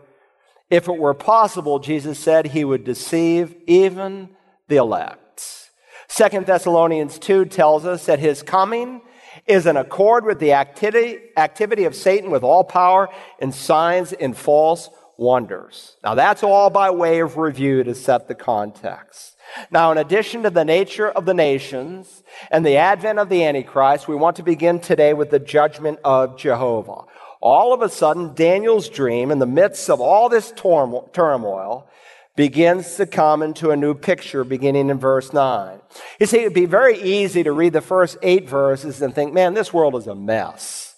If 0.69 0.87
it 0.87 0.97
were 0.97 1.13
possible, 1.13 1.79
Jesus 1.79 2.17
said 2.17 2.47
he 2.47 2.63
would 2.63 2.83
deceive 2.83 3.55
even 3.67 4.29
the 4.67 4.77
elect. 4.77 5.69
Second 6.07 6.45
Thessalonians 6.45 7.19
2 7.19 7.45
tells 7.45 7.85
us 7.85 8.05
that 8.05 8.19
his 8.19 8.43
coming 8.43 9.01
is 9.47 9.65
in 9.65 9.77
accord 9.77 10.25
with 10.25 10.39
the 10.39 10.53
activity, 10.53 11.19
activity 11.35 11.85
of 11.85 11.95
Satan 11.95 12.31
with 12.31 12.43
all 12.43 12.63
power 12.63 13.09
and 13.39 13.53
signs 13.53 14.13
and 14.13 14.37
false 14.37 14.89
wonders. 15.17 15.97
Now 16.03 16.15
that's 16.15 16.43
all 16.43 16.69
by 16.69 16.91
way 16.91 17.19
of 17.19 17.37
review 17.37 17.83
to 17.83 17.95
set 17.95 18.27
the 18.27 18.35
context. 18.35 19.32
Now, 19.71 19.91
in 19.91 19.97
addition 19.97 20.43
to 20.43 20.49
the 20.49 20.65
nature 20.65 21.09
of 21.09 21.25
the 21.25 21.33
nations 21.33 22.23
and 22.51 22.65
the 22.65 22.77
advent 22.77 23.19
of 23.19 23.29
the 23.29 23.43
Antichrist, 23.43 24.07
we 24.07 24.15
want 24.15 24.37
to 24.37 24.43
begin 24.43 24.79
today 24.79 25.13
with 25.13 25.29
the 25.29 25.39
judgment 25.39 25.99
of 26.03 26.37
Jehovah. 26.37 27.03
All 27.41 27.73
of 27.73 27.81
a 27.81 27.89
sudden, 27.89 28.33
Daniel's 28.33 28.89
dream, 28.89 29.29
in 29.29 29.39
the 29.39 29.45
midst 29.45 29.89
of 29.89 29.99
all 29.99 30.29
this 30.29 30.51
turmoil, 30.51 31.87
begins 32.35 32.95
to 32.95 33.05
come 33.05 33.43
into 33.43 33.71
a 33.71 33.75
new 33.75 33.93
picture 33.93 34.43
beginning 34.43 34.89
in 34.89 34.97
verse 34.97 35.33
9. 35.33 35.79
You 36.19 36.25
see, 36.25 36.39
it'd 36.39 36.53
be 36.53 36.65
very 36.65 36.99
easy 36.99 37.43
to 37.43 37.51
read 37.51 37.73
the 37.73 37.81
first 37.81 38.17
eight 38.23 38.49
verses 38.49 39.01
and 39.01 39.13
think, 39.13 39.33
man, 39.33 39.53
this 39.53 39.73
world 39.73 39.95
is 39.95 40.07
a 40.07 40.15
mess. 40.15 40.95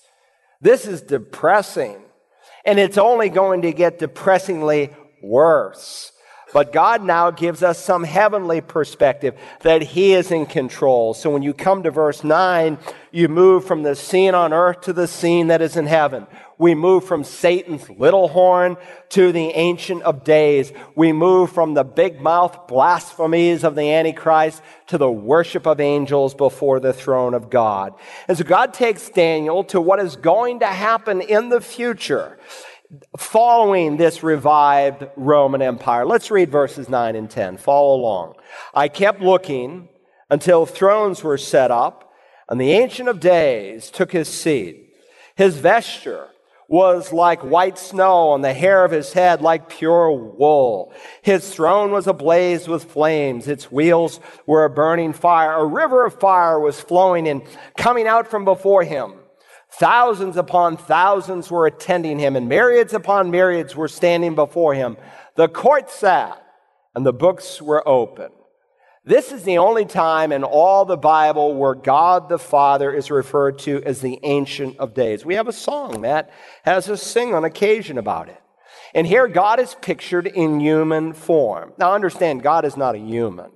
This 0.62 0.88
is 0.88 1.02
depressing. 1.02 2.02
And 2.64 2.80
it's 2.80 2.98
only 2.98 3.30
going 3.30 3.64
to 3.64 3.74
get 3.74 4.00
depressingly 4.00 4.96
worse. 5.22 6.12
But 6.54 6.72
God 6.72 7.04
now 7.04 7.32
gives 7.32 7.64
us 7.64 7.84
some 7.84 8.04
heavenly 8.04 8.62
perspective 8.62 9.36
that 9.62 9.82
He 9.82 10.14
is 10.14 10.32
in 10.32 10.46
control. 10.46 11.14
So 11.14 11.30
when 11.30 11.42
you 11.42 11.54
come 11.54 11.84
to 11.84 11.92
verse 11.92 12.24
9, 12.24 12.78
you 13.12 13.28
move 13.28 13.66
from 13.66 13.84
the 13.84 13.96
scene 13.96 14.36
on 14.36 14.54
earth 14.54 14.82
to 14.82 14.94
the 14.94 15.08
scene 15.08 15.48
that 15.48 15.62
is 15.62 15.76
in 15.76 15.86
heaven. 15.86 16.28
We 16.58 16.74
move 16.74 17.04
from 17.04 17.24
Satan's 17.24 17.90
little 17.90 18.30
horn 18.30 18.78
to 19.10 19.32
the 19.32 19.50
Ancient 19.50 20.04
of 20.04 20.24
Days. 20.24 20.72
We 20.96 21.12
move 21.12 21.52
from 21.52 21.74
the 21.74 21.84
big 21.84 22.22
mouth 22.22 22.68
blasphemies 22.68 23.64
of 23.64 23.76
the 23.76 23.92
Antichrist 23.92 24.62
to 24.88 24.98
the 24.98 25.12
worship 25.12 25.66
of 25.66 25.82
angels 25.82 26.34
before 26.34 26.80
the 26.80 26.94
throne 26.94 27.34
of 27.34 27.50
God. 27.50 27.94
And 28.28 28.38
so 28.38 28.44
God 28.44 28.74
takes 28.74 29.10
Daniel 29.10 29.64
to 29.66 29.82
what 29.82 30.00
is 30.00 30.16
going 30.16 30.60
to 30.60 30.68
happen 30.68 31.20
in 31.22 31.50
the 31.50 31.62
future 31.62 32.38
following 33.18 33.98
this 33.98 34.24
revived 34.24 35.06
Roman 35.16 35.62
Empire. 35.62 36.06
Let's 36.06 36.32
read 36.32 36.52
verses 36.52 36.90
9 36.90 37.16
and 37.16 37.30
10. 37.30 37.58
Follow 37.58 37.96
along. 37.96 38.36
I 38.74 38.88
kept 38.88 39.22
looking 39.22 39.90
until 40.30 40.66
thrones 40.66 41.24
were 41.24 41.38
set 41.38 41.72
up, 41.72 42.14
and 42.50 42.60
the 42.60 42.72
Ancient 42.72 43.10
of 43.10 43.20
Days 43.20 43.90
took 43.90 44.12
his 44.12 44.28
seat. 44.28 44.94
His 45.36 45.58
vesture 45.58 46.30
was 46.68 47.14
like 47.14 47.44
white 47.44 47.78
snow, 47.78 48.34
and 48.34 48.44
the 48.44 48.54
hair 48.54 48.84
of 48.86 48.92
his 48.92 49.14
head 49.14 49.42
like 49.42 49.70
pure 49.70 50.12
wool. 50.12 50.94
His 51.22 51.54
throne 51.54 51.92
was 51.92 52.08
ablaze 52.08 52.68
with 52.68 52.86
flames. 52.86 53.48
Its 53.48 53.72
wheels 53.72 54.20
were 54.46 54.66
a 54.66 54.70
burning 54.70 55.14
fire. 55.14 55.54
A 55.54 55.66
river 55.66 56.06
of 56.06 56.20
fire 56.20 56.60
was 56.60 56.80
flowing 56.80 57.28
and 57.28 57.44
coming 57.78 58.08
out 58.08 58.28
from 58.28 58.46
before 58.46 58.84
him. 58.84 59.14
Thousands 59.78 60.38
upon 60.38 60.78
thousands 60.78 61.52
were 61.52 61.68
attending 61.68 62.18
him, 62.18 62.36
and 62.36 62.48
myriads 62.48 62.94
upon 62.94 63.30
myriads 63.30 63.76
were 63.76 63.90
standing 63.90 64.34
before 64.34 64.74
him. 64.74 64.96
The 65.36 65.50
court 65.50 65.90
sat, 65.90 66.42
and 66.96 67.06
the 67.06 67.12
books 67.12 67.62
were 67.62 67.86
open. 67.88 68.32
This 69.04 69.32
is 69.32 69.44
the 69.44 69.58
only 69.58 69.86
time 69.86 70.32
in 70.32 70.44
all 70.44 70.86
the 70.86 70.98
Bible 70.98 71.56
where 71.56 71.76
God 71.76 72.30
the 72.30 72.40
Father 72.40 72.92
is 72.92 73.12
referred 73.12 73.60
to 73.60 73.84
as 73.84 74.02
the 74.02 74.18
Ancient 74.24 74.78
of 74.78 74.94
Days. 74.94 75.26
We 75.26 75.36
have 75.36 75.48
a 75.48 75.54
song 75.54 76.02
that 76.02 76.32
has 76.64 76.90
us 76.90 77.04
sing 77.04 77.34
on 77.36 77.44
occasion 77.44 77.98
about 77.98 78.30
it. 78.30 78.42
And 78.96 79.06
here 79.06 79.28
God 79.28 79.60
is 79.60 79.76
pictured 79.82 80.26
in 80.26 80.60
human 80.60 81.14
form. 81.14 81.74
Now 81.78 81.94
understand, 81.94 82.42
God 82.42 82.64
is 82.64 82.78
not 82.78 82.96
a 82.96 83.00
human. 83.00 83.52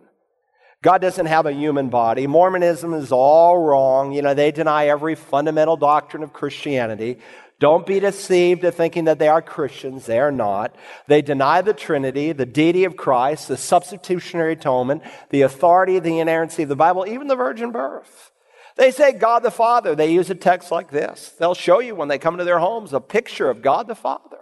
God 0.81 1.01
doesn't 1.01 1.25
have 1.25 1.45
a 1.45 1.51
human 1.51 1.89
body. 1.89 2.25
Mormonism 2.25 2.93
is 2.93 3.11
all 3.11 3.57
wrong. 3.57 4.13
You 4.13 4.21
know, 4.21 4.33
they 4.33 4.51
deny 4.51 4.87
every 4.87 5.15
fundamental 5.15 5.75
doctrine 5.75 6.23
of 6.23 6.31
Christianity. 6.31 7.19
Don't 7.59 7.85
be 7.85 7.99
deceived 7.99 8.61
to 8.61 8.71
thinking 8.71 9.03
that 9.03 9.19
they 9.19 9.27
are 9.27 9.41
Christians. 9.41 10.05
They 10.05 10.19
are 10.19 10.31
not. 10.31 10.73
They 11.07 11.21
deny 11.21 11.61
the 11.61 11.73
Trinity, 11.73 12.31
the 12.31 12.45
deity 12.45 12.85
of 12.85 12.95
Christ, 12.95 13.49
the 13.49 13.57
substitutionary 13.57 14.53
atonement, 14.53 15.03
the 15.29 15.41
authority, 15.41 15.99
the 15.99 16.19
inerrancy 16.19 16.63
of 16.63 16.69
the 16.69 16.77
Bible, 16.77 17.05
even 17.05 17.27
the 17.27 17.35
virgin 17.35 17.71
birth. 17.71 18.31
They 18.77 18.91
say 18.91 19.11
God 19.11 19.43
the 19.43 19.51
Father. 19.51 19.93
They 19.93 20.13
use 20.13 20.29
a 20.29 20.35
text 20.35 20.71
like 20.71 20.89
this. 20.89 21.35
They'll 21.37 21.53
show 21.53 21.81
you 21.81 21.95
when 21.95 22.07
they 22.07 22.17
come 22.17 22.37
to 22.37 22.45
their 22.45 22.59
homes 22.59 22.93
a 22.93 23.01
picture 23.01 23.49
of 23.49 23.61
God 23.61 23.87
the 23.87 23.95
Father. 23.95 24.37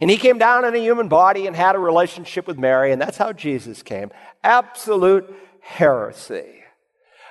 And 0.00 0.08
he 0.08 0.16
came 0.16 0.38
down 0.38 0.64
in 0.64 0.74
a 0.74 0.78
human 0.78 1.08
body 1.08 1.48
and 1.48 1.56
had 1.56 1.74
a 1.74 1.80
relationship 1.80 2.46
with 2.46 2.58
Mary, 2.58 2.92
and 2.92 3.02
that's 3.02 3.16
how 3.16 3.32
Jesus 3.32 3.82
came. 3.82 4.12
Absolute 4.44 5.34
heresy. 5.66 6.62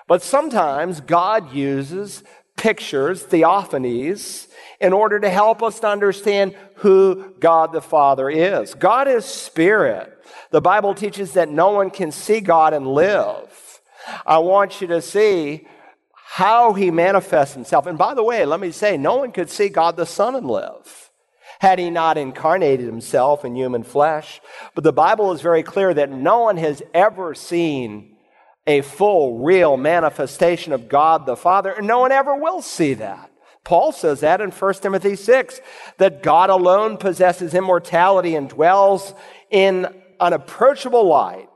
But 0.07 0.21
sometimes 0.21 1.01
God 1.01 1.53
uses 1.53 2.23
pictures, 2.57 3.23
theophanies, 3.23 4.47
in 4.79 4.93
order 4.93 5.19
to 5.19 5.29
help 5.29 5.63
us 5.63 5.79
to 5.79 5.87
understand 5.87 6.55
who 6.75 7.33
God 7.39 7.71
the 7.71 7.81
Father 7.81 8.29
is. 8.29 8.75
God 8.75 9.07
is 9.07 9.25
spirit. 9.25 10.11
The 10.51 10.61
Bible 10.61 10.93
teaches 10.93 11.33
that 11.33 11.49
no 11.49 11.71
one 11.71 11.89
can 11.89 12.11
see 12.11 12.41
God 12.41 12.73
and 12.73 12.87
live. 12.87 13.81
I 14.25 14.37
want 14.39 14.81
you 14.81 14.87
to 14.87 15.01
see 15.01 15.65
how 16.13 16.73
he 16.73 16.91
manifests 16.91 17.55
himself. 17.55 17.87
And 17.87 17.97
by 17.97 18.13
the 18.13 18.23
way, 18.23 18.45
let 18.45 18.59
me 18.59 18.71
say, 18.71 18.97
no 18.97 19.17
one 19.17 19.31
could 19.31 19.49
see 19.49 19.69
God 19.69 19.95
the 19.95 20.05
Son 20.05 20.35
and 20.35 20.47
live 20.47 21.11
had 21.59 21.79
he 21.79 21.89
not 21.89 22.17
incarnated 22.17 22.85
himself 22.85 23.45
in 23.45 23.55
human 23.55 23.83
flesh. 23.83 24.41
But 24.75 24.83
the 24.83 24.93
Bible 24.93 25.31
is 25.31 25.41
very 25.41 25.63
clear 25.63 25.93
that 25.93 26.11
no 26.11 26.41
one 26.41 26.57
has 26.57 26.83
ever 26.93 27.33
seen 27.33 28.14
a 28.67 28.81
full, 28.81 29.39
real 29.39 29.77
manifestation 29.77 30.73
of 30.73 30.89
God 30.89 31.25
the 31.25 31.35
Father, 31.35 31.71
and 31.71 31.87
no 31.87 31.99
one 31.99 32.11
ever 32.11 32.35
will 32.35 32.61
see 32.61 32.95
that. 32.95 33.31
Paul 33.63 33.91
says 33.91 34.19
that 34.19 34.41
in 34.41 34.51
1 34.51 34.73
Timothy 34.75 35.15
6, 35.15 35.59
that 35.97 36.21
God 36.21 36.49
alone 36.49 36.97
possesses 36.97 37.53
immortality 37.53 38.35
and 38.35 38.47
dwells 38.47 39.13
in 39.49 39.87
unapproachable 40.19 41.07
light, 41.07 41.49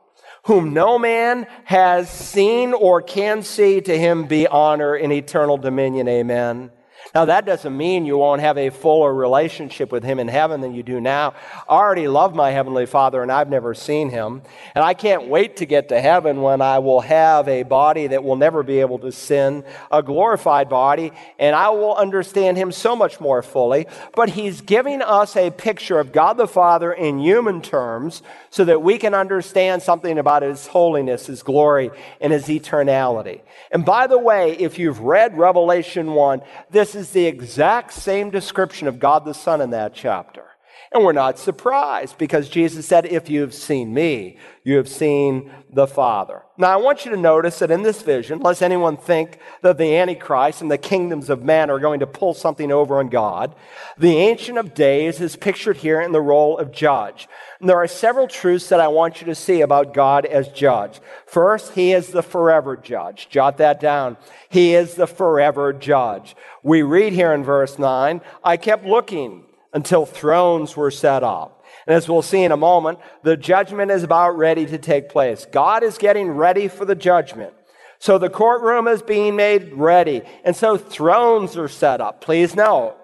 whom 0.45 0.73
no 0.73 0.97
man 0.97 1.45
has 1.65 2.09
seen 2.09 2.73
or 2.73 3.01
can 3.01 3.43
see. 3.43 3.79
To 3.81 3.97
him 3.97 4.25
be 4.25 4.47
honor 4.47 4.95
and 4.95 5.13
eternal 5.13 5.57
dominion. 5.57 6.07
Amen. 6.07 6.71
Now, 7.15 7.25
that 7.25 7.45
doesn't 7.45 7.75
mean 7.75 8.05
you 8.05 8.17
won't 8.17 8.41
have 8.41 8.57
a 8.57 8.69
fuller 8.69 9.13
relationship 9.13 9.91
with 9.91 10.03
Him 10.03 10.19
in 10.19 10.27
heaven 10.27 10.61
than 10.61 10.75
you 10.75 10.83
do 10.83 11.01
now. 11.01 11.33
I 11.67 11.73
already 11.73 12.07
love 12.07 12.35
my 12.35 12.51
Heavenly 12.51 12.85
Father, 12.85 13.23
and 13.23 13.31
I've 13.31 13.49
never 13.49 13.73
seen 13.73 14.11
Him. 14.11 14.43
And 14.75 14.83
I 14.83 14.93
can't 14.93 15.27
wait 15.27 15.57
to 15.57 15.65
get 15.65 15.89
to 15.89 15.99
heaven 15.99 16.41
when 16.43 16.61
I 16.61 16.79
will 16.79 17.01
have 17.01 17.47
a 17.47 17.63
body 17.63 18.07
that 18.07 18.23
will 18.23 18.35
never 18.35 18.61
be 18.61 18.79
able 18.79 18.99
to 18.99 19.11
sin, 19.11 19.63
a 19.91 20.03
glorified 20.03 20.69
body, 20.69 21.11
and 21.39 21.55
I 21.55 21.69
will 21.69 21.95
understand 21.95 22.57
Him 22.57 22.71
so 22.71 22.95
much 22.95 23.19
more 23.19 23.41
fully. 23.41 23.87
But 24.15 24.29
He's 24.29 24.61
giving 24.61 25.01
us 25.01 25.35
a 25.35 25.49
picture 25.49 25.99
of 25.99 26.11
God 26.11 26.37
the 26.37 26.47
Father 26.47 26.93
in 26.93 27.17
human 27.17 27.61
terms 27.61 28.21
so 28.51 28.65
that 28.65 28.83
we 28.83 28.99
can 28.99 29.15
understand 29.15 29.81
something 29.81 30.19
about 30.19 30.43
His 30.43 30.67
holiness, 30.67 31.25
His 31.25 31.41
glory, 31.41 31.89
and 32.21 32.31
His 32.31 32.45
eternality. 32.45 33.41
And 33.71 33.83
by 33.83 34.05
the 34.05 34.19
way, 34.19 34.53
if 34.53 34.77
you've 34.77 34.99
read 34.99 35.37
Revelation 35.37 36.13
1, 36.13 36.41
this 36.69 36.98
is 36.99 37.11
the 37.11 37.25
exact 37.25 37.93
same 37.93 38.29
description 38.29 38.87
of 38.87 38.99
God 38.99 39.25
the 39.25 39.33
Son 39.33 39.61
in 39.61 39.71
that 39.71 39.93
chapter. 39.95 40.43
And 40.91 41.03
we're 41.03 41.11
not 41.11 41.37
surprised 41.37 42.17
because 42.17 42.49
Jesus 42.49 42.87
said, 42.87 43.05
If 43.05 43.29
you 43.29 43.41
have 43.41 43.53
seen 43.53 43.93
me, 43.93 44.37
you 44.63 44.77
have 44.77 44.89
seen 44.89 45.51
the 45.71 45.85
Father. 45.85 46.41
Now, 46.57 46.73
I 46.73 46.77
want 46.77 47.05
you 47.05 47.11
to 47.11 47.17
notice 47.17 47.59
that 47.59 47.69
in 47.69 47.83
this 47.83 48.01
vision, 48.01 48.39
lest 48.39 48.63
anyone 48.63 48.97
think 48.97 49.37
that 49.61 49.77
the 49.77 49.95
Antichrist 49.95 50.63
and 50.63 50.71
the 50.71 50.79
kingdoms 50.79 51.29
of 51.29 51.43
man 51.43 51.69
are 51.69 51.77
going 51.77 51.99
to 51.99 52.07
pull 52.07 52.33
something 52.33 52.71
over 52.71 52.97
on 52.97 53.09
God, 53.09 53.53
the 53.99 54.17
Ancient 54.17 54.57
of 54.57 54.73
Days 54.73 55.21
is 55.21 55.35
pictured 55.35 55.77
here 55.77 56.01
in 56.01 56.11
the 56.11 56.21
role 56.21 56.57
of 56.57 56.71
judge. 56.71 57.27
And 57.59 57.69
there 57.69 57.77
are 57.77 57.87
several 57.87 58.27
truths 58.27 58.69
that 58.69 58.79
I 58.79 58.87
want 58.87 59.21
you 59.21 59.27
to 59.27 59.35
see 59.35 59.61
about 59.61 59.93
God 59.93 60.25
as 60.25 60.47
judge. 60.47 61.01
First, 61.27 61.73
He 61.73 61.93
is 61.93 62.07
the 62.07 62.23
forever 62.23 62.75
judge. 62.75 63.29
Jot 63.29 63.57
that 63.57 63.79
down. 63.79 64.17
He 64.49 64.73
is 64.73 64.95
the 64.95 65.07
forever 65.07 65.71
judge. 65.71 66.35
We 66.63 66.81
read 66.81 67.13
here 67.13 67.31
in 67.33 67.43
verse 67.43 67.77
9, 67.77 68.21
I 68.43 68.57
kept 68.57 68.85
looking 68.85 69.45
until 69.73 70.05
thrones 70.05 70.75
were 70.75 70.91
set 70.91 71.23
up. 71.23 71.63
And 71.85 71.95
as 71.95 72.09
we'll 72.09 72.21
see 72.21 72.43
in 72.43 72.51
a 72.51 72.57
moment, 72.57 72.99
the 73.23 73.37
judgment 73.37 73.91
is 73.91 74.03
about 74.03 74.37
ready 74.37 74.65
to 74.65 74.77
take 74.77 75.09
place. 75.09 75.45
God 75.51 75.83
is 75.83 75.97
getting 75.97 76.29
ready 76.29 76.67
for 76.67 76.85
the 76.85 76.95
judgment. 76.95 77.53
So 77.99 78.17
the 78.17 78.29
courtroom 78.29 78.87
is 78.87 79.01
being 79.01 79.35
made 79.35 79.73
ready. 79.73 80.21
And 80.43 80.55
so 80.55 80.77
thrones 80.77 81.57
are 81.57 81.67
set 81.67 82.01
up. 82.01 82.21
Please 82.21 82.55
note, 82.55 82.95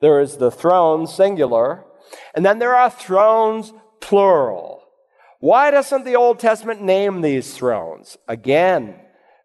there 0.00 0.20
is 0.20 0.36
the 0.36 0.50
throne 0.50 1.06
singular, 1.06 1.84
and 2.34 2.44
then 2.44 2.58
there 2.58 2.74
are 2.74 2.90
thrones 2.90 3.72
plural. 4.00 4.82
Why 5.40 5.70
doesn't 5.70 6.04
the 6.04 6.16
Old 6.16 6.38
Testament 6.38 6.82
name 6.82 7.20
these 7.20 7.54
thrones? 7.54 8.16
Again, 8.28 8.94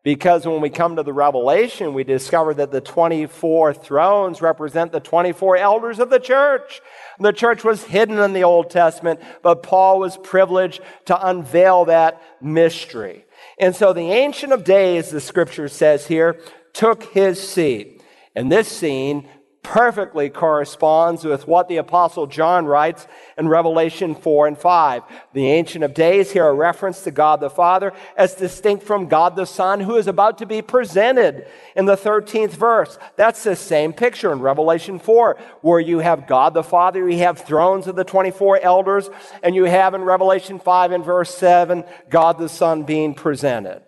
because 0.03 0.46
when 0.46 0.62
we 0.62 0.70
come 0.70 0.96
to 0.96 1.03
the 1.03 1.13
Revelation, 1.13 1.94
we 1.94 2.03
discover 2.03 2.53
that 2.53 2.72
the 2.72 2.82
24 2.82 3.74
thrones 3.74 4.41
represent 4.41 4.91
the 4.91 5.00
24 5.00 5.58
elders 5.58 6.00
of 6.00 6.10
the 6.10 6.20
church. 6.20 6.82
The 7.20 7.34
church 7.34 7.63
was 7.63 7.84
hidden 7.84 8.18
in 8.20 8.34
the 8.34 8.44
Old 8.44 8.70
Testament, 8.70 9.20
but 9.41 9.63
Paul 9.63 10.00
was 10.00 10.18
privileged 10.18 10.82
to 11.06 11.27
unveil 11.27 11.86
that 11.86 12.22
mystery. 12.41 13.25
And 13.58 13.75
so 13.75 13.91
the 13.91 14.12
Ancient 14.12 14.53
of 14.53 14.63
Days, 14.63 15.10
the 15.10 15.22
scripture 15.22 15.68
says 15.68 16.08
here, 16.08 16.39
took 16.74 17.03
his 17.03 17.41
seat. 17.41 18.01
And 18.36 18.50
this 18.50 18.70
scene 18.70 19.27
perfectly 19.62 20.30
corresponds 20.30 21.24
with 21.25 21.48
what 21.48 21.68
the 21.68 21.78
apostle 21.78 22.25
John 22.28 22.66
writes 22.66 23.08
in 23.38 23.48
Revelation 23.48 24.16
4 24.16 24.48
and 24.48 24.58
5. 24.58 25.04
The 25.34 25.48
Ancient 25.48 25.84
of 25.84 25.94
Days 25.94 26.32
here 26.32 26.48
a 26.48 26.54
reference 26.54 27.04
to 27.04 27.12
God 27.12 27.39
the 27.39 27.50
Father 27.50 27.94
as 28.18 28.36
distinct 28.36 28.84
from 28.84 29.08
God 29.08 29.36
the 29.36 29.46
Son 29.46 29.80
who 29.82 29.96
is 29.96 30.08
about 30.08 30.38
to 30.39 30.46
be 30.46 30.62
presented 30.62 31.48
in 31.75 31.86
the 31.86 31.98
13th 31.98 32.51
verse. 32.51 32.98
That's 33.16 33.44
the 33.44 33.56
same 33.56 33.94
picture 33.94 34.32
in 34.32 34.39
Revelation 34.39 35.00
4 35.00 35.38
where 35.62 35.80
you 35.80 36.00
have 36.00 36.28
God 36.28 36.54
the 36.54 36.63
Father, 36.63 37.10
you 37.10 37.20
have 37.20 37.39
thrones 37.39 37.88
of 37.88 37.96
the 37.96 38.04
24 38.04 38.62
elders, 38.62 39.10
and 39.44 39.56
you 39.56 39.66
have 39.66 39.94
in 39.94 40.01
Revelation 40.01 40.60
5 40.60 40.92
and 40.92 41.06
verse 41.06 41.34
7 41.36 41.84
God 42.10 42.38
the 42.38 42.50
Son 42.50 42.84
being 42.84 43.13
presented. 43.13 43.84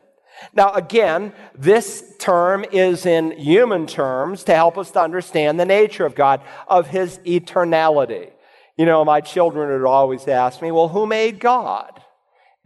Now, 0.54 0.74
again, 0.74 1.34
this 1.56 2.16
term 2.20 2.66
is 2.72 3.06
in 3.06 3.32
human 3.32 3.88
terms 3.88 4.44
to 4.46 4.56
help 4.56 4.78
us 4.78 4.92
to 4.92 5.02
understand 5.02 5.60
the 5.60 5.66
nature 5.66 6.06
of 6.06 6.16
God, 6.16 6.42
of 6.68 6.88
His 6.88 7.20
eternality. 7.20 8.32
You 8.78 8.86
know, 8.86 9.06
my 9.06 9.22
children 9.22 9.70
would 9.70 9.88
always 9.88 10.28
ask 10.28 10.62
me, 10.62 10.72
well, 10.72 10.88
who 10.88 11.06
made 11.06 11.40
God? 11.40 12.02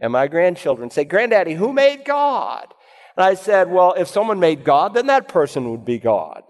And 0.00 0.12
my 0.12 0.26
grandchildren 0.28 0.90
say, 0.90 1.04
Granddaddy, 1.04 1.54
who 1.54 1.72
made 1.72 2.04
God? 2.04 2.72
And 3.16 3.24
I 3.24 3.34
said, 3.34 3.70
well, 3.70 3.94
if 3.94 4.08
someone 4.08 4.40
made 4.40 4.62
God, 4.62 4.94
then 4.94 5.06
that 5.06 5.28
person 5.28 5.70
would 5.70 5.84
be 5.84 5.98
God. 5.98 6.42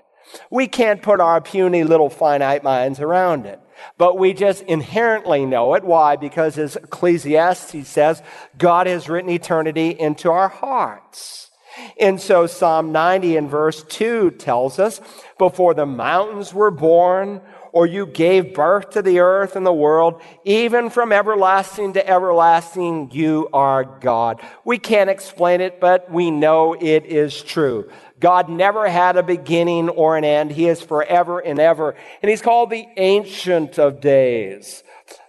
We 0.51 0.67
can't 0.67 1.01
put 1.01 1.21
our 1.21 1.41
puny 1.41 1.85
little 1.85 2.11
finite 2.11 2.65
minds 2.65 2.99
around 2.99 3.47
it. 3.47 3.61
But 3.99 4.19
we 4.19 4.33
just 4.33 4.63
inherently 4.63 5.47
know 5.47 5.75
it. 5.75 5.85
Why? 5.85 6.17
Because 6.17 6.59
as 6.59 6.77
Ecclesiastes 6.77 7.89
says, 7.89 8.23
God 8.59 8.87
has 8.87 9.09
written 9.09 9.31
eternity 9.31 9.91
into 9.91 10.31
our 10.31 10.49
hearts. 10.49 11.51
And 12.01 12.21
so 12.21 12.47
Psalm 12.47 12.93
90 12.93 13.37
and 13.37 13.51
verse 13.51 13.83
2 13.85 14.33
tells 14.33 14.79
us, 14.79 15.01
before 15.39 15.75
the 15.75 15.87
mountains 15.87 16.55
were 16.55 16.71
born, 16.71 17.43
or 17.73 17.87
you 17.87 18.07
gave 18.07 18.55
birth 18.55 18.89
to 18.91 19.03
the 19.03 19.19
earth 19.19 19.55
and 19.55 19.67
the 19.67 19.73
world, 19.73 20.23
even 20.45 20.89
from 20.89 21.13
everlasting 21.13 21.93
to 21.93 22.09
everlasting, 22.09 23.11
you 23.13 23.51
are 23.53 23.85
God. 23.85 24.41
We 24.65 24.79
can't 24.79 25.11
explain 25.11 25.61
it, 25.61 25.79
but 25.79 26.11
we 26.11 26.31
know 26.31 26.73
it 26.73 27.05
is 27.05 27.43
true. 27.43 27.91
God 28.19 28.49
never 28.49 28.89
had 28.89 29.17
a 29.17 29.23
beginning 29.23 29.89
or 29.89 30.17
an 30.17 30.25
end. 30.25 30.51
He 30.51 30.69
is 30.69 30.81
forever 30.81 31.39
and 31.39 31.59
ever. 31.59 31.95
And 32.23 32.31
he's 32.31 32.43
called 32.43 32.71
the 32.71 32.87
Ancient 32.97 33.79
of 33.79 34.01
Days. 34.01 34.83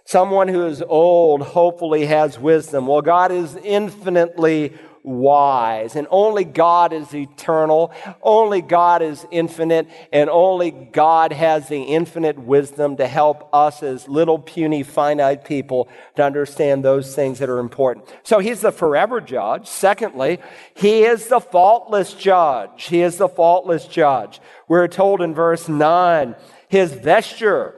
Someone 0.04 0.48
who 0.48 0.64
is 0.64 0.82
old 0.82 1.42
hopefully 1.42 2.06
has 2.06 2.38
wisdom. 2.38 2.86
Well, 2.86 3.02
God 3.02 3.30
is 3.30 3.56
infinitely 3.56 4.72
wise. 5.02 5.96
And 5.96 6.06
only 6.10 6.44
God 6.44 6.92
is 6.92 7.14
eternal. 7.14 7.92
Only 8.22 8.60
God 8.60 9.02
is 9.02 9.26
infinite. 9.30 9.88
And 10.12 10.28
only 10.30 10.70
God 10.70 11.32
has 11.32 11.68
the 11.68 11.82
infinite 11.82 12.38
wisdom 12.38 12.96
to 12.96 13.06
help 13.06 13.48
us 13.52 13.82
as 13.82 14.08
little 14.08 14.38
puny 14.38 14.82
finite 14.82 15.44
people 15.44 15.88
to 16.16 16.24
understand 16.24 16.84
those 16.84 17.14
things 17.14 17.38
that 17.38 17.48
are 17.48 17.58
important. 17.58 18.06
So 18.22 18.38
he's 18.38 18.60
the 18.60 18.72
forever 18.72 19.20
judge. 19.20 19.66
Secondly, 19.66 20.38
he 20.74 21.04
is 21.04 21.28
the 21.28 21.40
faultless 21.40 22.14
judge. 22.14 22.84
He 22.84 23.02
is 23.02 23.16
the 23.16 23.28
faultless 23.28 23.86
judge. 23.86 24.40
We're 24.68 24.88
told 24.88 25.22
in 25.22 25.34
verse 25.34 25.68
9, 25.68 26.34
his 26.68 26.92
vesture 26.92 27.74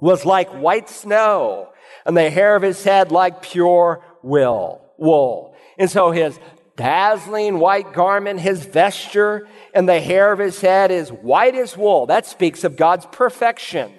was 0.00 0.26
like 0.26 0.50
white 0.50 0.88
snow 0.88 1.70
and 2.04 2.16
the 2.16 2.30
hair 2.30 2.56
of 2.56 2.62
his 2.62 2.82
head 2.84 3.10
like 3.10 3.42
pure 3.42 4.04
will, 4.22 4.82
wool. 4.98 5.53
And 5.78 5.90
so 5.90 6.10
his 6.10 6.38
dazzling 6.76 7.58
white 7.58 7.92
garment, 7.92 8.40
his 8.40 8.64
vesture, 8.64 9.48
and 9.74 9.88
the 9.88 10.00
hair 10.00 10.32
of 10.32 10.38
his 10.38 10.60
head 10.60 10.90
is 10.90 11.10
white 11.10 11.54
as 11.54 11.76
wool. 11.76 12.06
That 12.06 12.26
speaks 12.26 12.64
of 12.64 12.76
God's 12.76 13.06
perfection. 13.06 13.92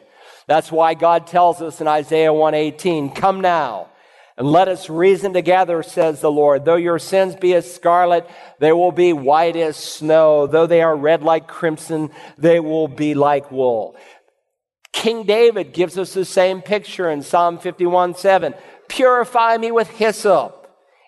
That's 0.48 0.72
why 0.72 0.94
God 0.94 1.28
tells 1.28 1.62
us 1.62 1.82
in 1.82 1.88
Isaiah 1.88 2.34
118, 2.34 3.12
come 3.12 3.42
now 3.42 3.90
and 4.38 4.48
let 4.52 4.68
us 4.68 4.90
reason 4.90 5.34
together, 5.34 5.82
says 5.82 6.20
the 6.20 6.32
Lord. 6.32 6.66
Though 6.66 6.76
your 6.76 7.00
sins 7.00 7.36
be 7.36 7.54
as 7.54 7.74
scarlet, 7.74 8.30
they 8.60 8.74
will 8.74 8.92
be 8.92 9.14
white 9.14 9.56
as 9.56 9.78
snow. 9.78 10.46
Though 10.46 10.68
they 10.68 10.82
are 10.82 10.96
red 10.96 11.24
like 11.24 11.48
crimson, 11.48 12.10
they 12.38 12.60
will 12.60 12.90
be 12.90 13.14
like 13.14 13.50
wool. 13.52 13.96
King 14.92 15.24
David 15.24 15.74
gives 15.74 15.98
us 15.98 16.14
the 16.14 16.26
same 16.26 16.62
picture 16.62 17.10
in 17.10 17.22
Psalm 17.22 17.60
51 17.60 18.16
7. 18.16 18.54
Purify 18.88 19.58
me 19.58 19.72
with 19.72 19.90
hyssop 19.90 20.55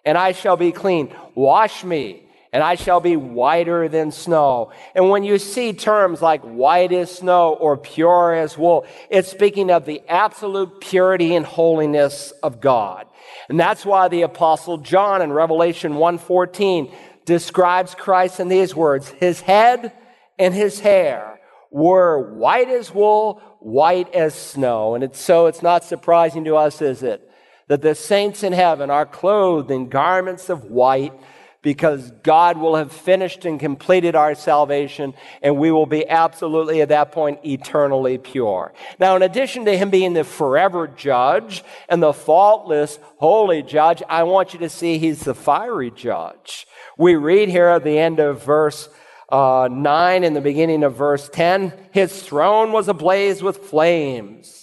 and 0.08 0.18
I 0.18 0.32
shall 0.32 0.56
be 0.56 0.72
clean. 0.72 1.14
Wash 1.36 1.84
me, 1.84 2.24
and 2.54 2.64
I 2.64 2.76
shall 2.76 3.02
be 3.02 3.18
whiter 3.18 3.90
than 3.90 4.14
snow. 4.14 4.72
And 4.96 5.10
when 5.10 5.26
you 5.26 5.38
see 5.38 5.74
terms 5.74 6.22
like 6.22 6.42
white 6.44 6.94
as 6.94 7.14
snow 7.14 7.54
or 7.54 7.76
pure 7.76 8.34
as 8.34 8.58
wool, 8.58 8.86
it's 9.10 9.30
speaking 9.30 9.70
of 9.70 9.86
the 9.86 10.02
absolute 10.08 10.80
purity 10.80 11.36
and 11.36 11.46
holiness 11.46 12.32
of 12.42 12.62
God. 12.62 13.06
And 13.50 13.60
that's 13.60 13.86
why 13.86 14.08
the 14.08 14.22
apostle 14.22 14.78
John 14.78 15.22
in 15.22 15.34
Revelation 15.34 15.96
1:14 15.96 16.90
describes 17.26 17.94
Christ 17.94 18.40
in 18.40 18.48
these 18.48 18.74
words, 18.74 19.10
his 19.10 19.42
head 19.42 19.92
and 20.40 20.54
his 20.54 20.80
hair 20.80 21.42
were 21.70 22.34
white 22.34 22.70
as 22.70 22.96
wool, 22.96 23.42
white 23.60 24.16
as 24.16 24.34
snow. 24.34 24.96
And 24.96 25.04
it's 25.04 25.20
so 25.20 25.48
it's 25.48 25.62
not 25.62 25.84
surprising 25.84 26.46
to 26.46 26.56
us, 26.56 26.82
is 26.82 27.04
it? 27.04 27.30
That 27.68 27.82
the 27.82 27.96
saints 27.96 28.44
in 28.44 28.54
heaven 28.54 28.90
are 28.90 29.06
clothed 29.06 29.72
in 29.72 29.90
garments 29.90 30.50
of 30.50 30.66
white 30.66 31.14
because 31.62 32.12
God 32.24 32.58
will 32.58 32.76
have 32.76 32.94
finished 32.94 33.44
and 33.44 33.60
completed 33.60 34.16
our 34.16 34.36
salvation, 34.36 35.14
and 35.42 35.58
we 35.58 35.70
will 35.70 35.86
be 35.86 36.08
absolutely 36.08 36.82
at 36.82 36.90
that 36.90 37.12
point 37.12 37.40
eternally 37.46 38.18
pure. 38.18 38.74
Now, 39.00 39.18
in 39.18 39.22
addition 39.22 39.66
to 39.66 39.78
Him 39.78 39.90
being 39.90 40.14
the 40.14 40.24
forever 40.24 40.88
judge 40.88 41.64
and 41.90 42.02
the 42.02 42.14
faultless, 42.14 43.00
holy 43.18 43.64
judge, 43.64 44.02
I 44.08 44.24
want 44.24 44.54
you 44.54 44.60
to 44.60 44.70
see 44.70 44.98
He's 44.98 45.22
the 45.22 45.36
fiery 45.36 45.92
judge. 45.92 46.68
We 46.98 47.16
read 47.16 47.50
here 47.50 47.68
at 47.68 47.84
the 47.84 48.00
end 48.00 48.20
of 48.20 48.46
verse 48.46 48.88
uh, 49.30 49.68
9 49.70 50.24
in 50.24 50.34
the 50.34 50.42
beginning 50.42 50.84
of 50.84 50.96
verse 50.96 51.28
10 51.28 51.74
His 51.92 52.24
throne 52.24 52.72
was 52.72 52.88
ablaze 52.88 53.44
with 53.44 53.58
flames. 53.58 54.57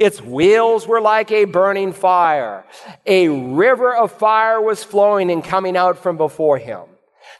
Its 0.00 0.22
wheels 0.22 0.86
were 0.86 1.02
like 1.02 1.30
a 1.30 1.44
burning 1.44 1.92
fire. 1.92 2.64
A 3.04 3.28
river 3.28 3.94
of 3.94 4.10
fire 4.10 4.58
was 4.58 4.82
flowing 4.82 5.30
and 5.30 5.44
coming 5.44 5.76
out 5.76 5.98
from 5.98 6.16
before 6.16 6.56
him. 6.56 6.80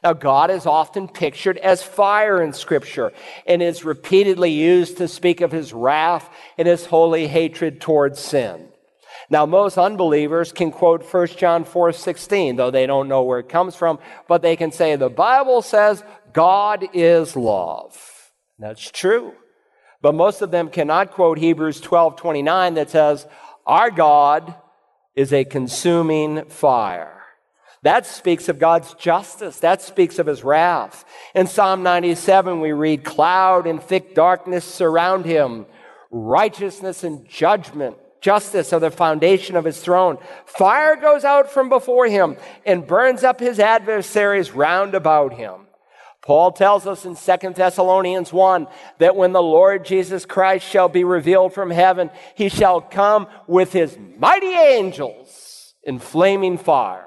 Now, 0.04 0.12
God 0.12 0.50
is 0.50 0.66
often 0.66 1.08
pictured 1.08 1.56
as 1.56 1.82
fire 1.82 2.42
in 2.42 2.52
Scripture 2.52 3.12
and 3.46 3.62
is 3.62 3.82
repeatedly 3.82 4.50
used 4.50 4.98
to 4.98 5.08
speak 5.08 5.40
of 5.40 5.52
his 5.52 5.72
wrath 5.72 6.28
and 6.58 6.68
his 6.68 6.84
holy 6.84 7.28
hatred 7.28 7.80
towards 7.80 8.20
sin. 8.20 8.68
Now, 9.30 9.46
most 9.46 9.78
unbelievers 9.78 10.52
can 10.52 10.70
quote 10.70 11.02
1 11.02 11.26
John 11.28 11.64
4 11.64 11.92
16, 11.92 12.56
though 12.56 12.70
they 12.70 12.86
don't 12.86 13.08
know 13.08 13.22
where 13.22 13.38
it 13.38 13.48
comes 13.48 13.74
from, 13.74 13.98
but 14.28 14.42
they 14.42 14.56
can 14.56 14.70
say, 14.70 14.96
The 14.96 15.08
Bible 15.08 15.62
says 15.62 16.04
God 16.34 16.86
is 16.92 17.36
love. 17.36 17.98
That's 18.58 18.90
true. 18.90 19.32
But 20.02 20.14
most 20.14 20.42
of 20.42 20.50
them 20.50 20.70
cannot 20.70 21.12
quote 21.12 21.38
Hebrews 21.38 21.80
12 21.80 22.16
29 22.16 22.74
that 22.74 22.90
says, 22.90 23.26
Our 23.66 23.90
God 23.90 24.54
is 25.14 25.32
a 25.32 25.44
consuming 25.44 26.44
fire. 26.46 27.20
That 27.82 28.06
speaks 28.06 28.48
of 28.48 28.58
God's 28.58 28.92
justice. 28.94 29.60
That 29.60 29.80
speaks 29.80 30.18
of 30.18 30.26
his 30.26 30.44
wrath. 30.44 31.04
In 31.34 31.46
Psalm 31.46 31.82
97, 31.82 32.60
we 32.60 32.72
read, 32.72 33.04
Cloud 33.04 33.66
and 33.66 33.82
thick 33.82 34.14
darkness 34.14 34.64
surround 34.64 35.24
him. 35.24 35.66
Righteousness 36.10 37.04
and 37.04 37.26
judgment, 37.26 37.96
justice 38.20 38.72
are 38.72 38.80
the 38.80 38.90
foundation 38.90 39.56
of 39.56 39.64
his 39.64 39.80
throne. 39.80 40.18
Fire 40.44 40.96
goes 40.96 41.24
out 41.24 41.50
from 41.50 41.70
before 41.70 42.06
him 42.06 42.36
and 42.66 42.86
burns 42.86 43.24
up 43.24 43.40
his 43.40 43.58
adversaries 43.58 44.50
round 44.50 44.94
about 44.94 45.34
him. 45.34 45.66
Paul 46.22 46.52
tells 46.52 46.86
us 46.86 47.06
in 47.06 47.16
2 47.16 47.54
Thessalonians 47.54 48.32
1 48.32 48.66
that 48.98 49.16
when 49.16 49.32
the 49.32 49.42
Lord 49.42 49.84
Jesus 49.84 50.26
Christ 50.26 50.68
shall 50.68 50.88
be 50.88 51.02
revealed 51.02 51.54
from 51.54 51.70
heaven, 51.70 52.10
he 52.34 52.48
shall 52.48 52.80
come 52.80 53.26
with 53.46 53.72
his 53.72 53.96
mighty 54.18 54.52
angels 54.52 55.74
in 55.82 55.98
flaming 55.98 56.58
fire. 56.58 57.06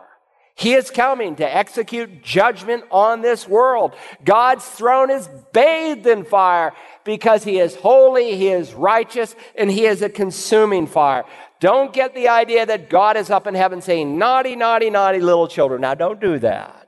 He 0.55 0.73
is 0.73 0.91
coming 0.91 1.35
to 1.37 1.55
execute 1.55 2.23
judgment 2.23 2.83
on 2.91 3.21
this 3.21 3.47
world. 3.47 3.93
God's 4.23 4.65
throne 4.65 5.09
is 5.09 5.27
bathed 5.51 6.05
in 6.05 6.25
fire 6.25 6.73
because 7.03 7.43
he 7.43 7.59
is 7.59 7.75
holy, 7.75 8.35
he 8.35 8.49
is 8.49 8.73
righteous, 8.73 9.35
and 9.55 9.71
he 9.71 9.85
is 9.85 10.03
a 10.03 10.09
consuming 10.09 10.85
fire. 10.85 11.23
Don't 11.59 11.91
get 11.91 12.13
the 12.13 12.27
idea 12.27 12.65
that 12.65 12.89
God 12.89 13.17
is 13.17 13.31
up 13.31 13.47
in 13.47 13.55
heaven 13.55 13.81
saying, 13.81 14.17
naughty, 14.17 14.55
naughty, 14.55 14.89
naughty 14.89 15.19
little 15.19 15.47
children. 15.47 15.81
Now, 15.81 15.95
don't 15.95 16.21
do 16.21 16.37
that. 16.39 16.82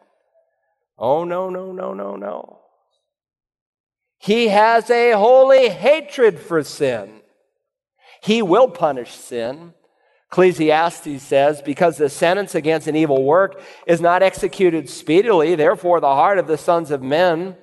Oh, 0.97 1.23
no, 1.23 1.49
no, 1.49 1.71
no, 1.71 1.93
no, 1.93 2.15
no. 2.15 2.59
He 4.17 4.47
has 4.47 4.89
a 4.89 5.11
holy 5.11 5.69
hatred 5.69 6.39
for 6.39 6.63
sin. 6.63 7.21
He 8.21 8.41
will 8.41 8.69
punish 8.69 9.11
sin. 9.11 9.73
Ecclesiastes 10.31 11.21
says, 11.21 11.61
because 11.61 11.97
the 11.97 12.09
sentence 12.09 12.55
against 12.55 12.87
an 12.87 12.95
evil 12.95 13.23
work 13.23 13.61
is 13.85 14.01
not 14.01 14.23
executed 14.23 14.89
speedily, 14.89 15.55
therefore 15.55 15.99
the 15.99 16.07
heart 16.07 16.39
of 16.39 16.47
the 16.47 16.57
sons 16.57 16.91
of 16.91 17.01
men 17.01 17.55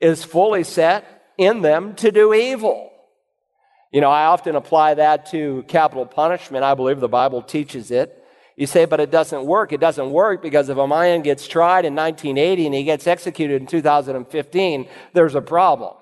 is 0.00 0.22
fully 0.22 0.62
set 0.62 1.24
in 1.38 1.62
them 1.62 1.94
to 1.96 2.12
do 2.12 2.34
evil. 2.34 2.90
You 3.90 4.00
know, 4.00 4.10
I 4.10 4.26
often 4.26 4.56
apply 4.56 4.94
that 4.94 5.26
to 5.30 5.64
capital 5.68 6.04
punishment. 6.04 6.64
I 6.64 6.74
believe 6.74 7.00
the 7.00 7.08
Bible 7.08 7.42
teaches 7.42 7.90
it. 7.90 8.23
You 8.56 8.66
say, 8.66 8.84
but 8.84 9.00
it 9.00 9.10
doesn't 9.10 9.44
work. 9.44 9.72
It 9.72 9.80
doesn't 9.80 10.10
work 10.10 10.40
because 10.40 10.68
if 10.68 10.78
a 10.78 10.86
man 10.86 11.22
gets 11.22 11.48
tried 11.48 11.84
in 11.84 11.94
1980 11.94 12.66
and 12.66 12.74
he 12.74 12.84
gets 12.84 13.06
executed 13.06 13.60
in 13.60 13.66
2015, 13.66 14.88
there's 15.12 15.34
a 15.34 15.42
problem. 15.42 15.94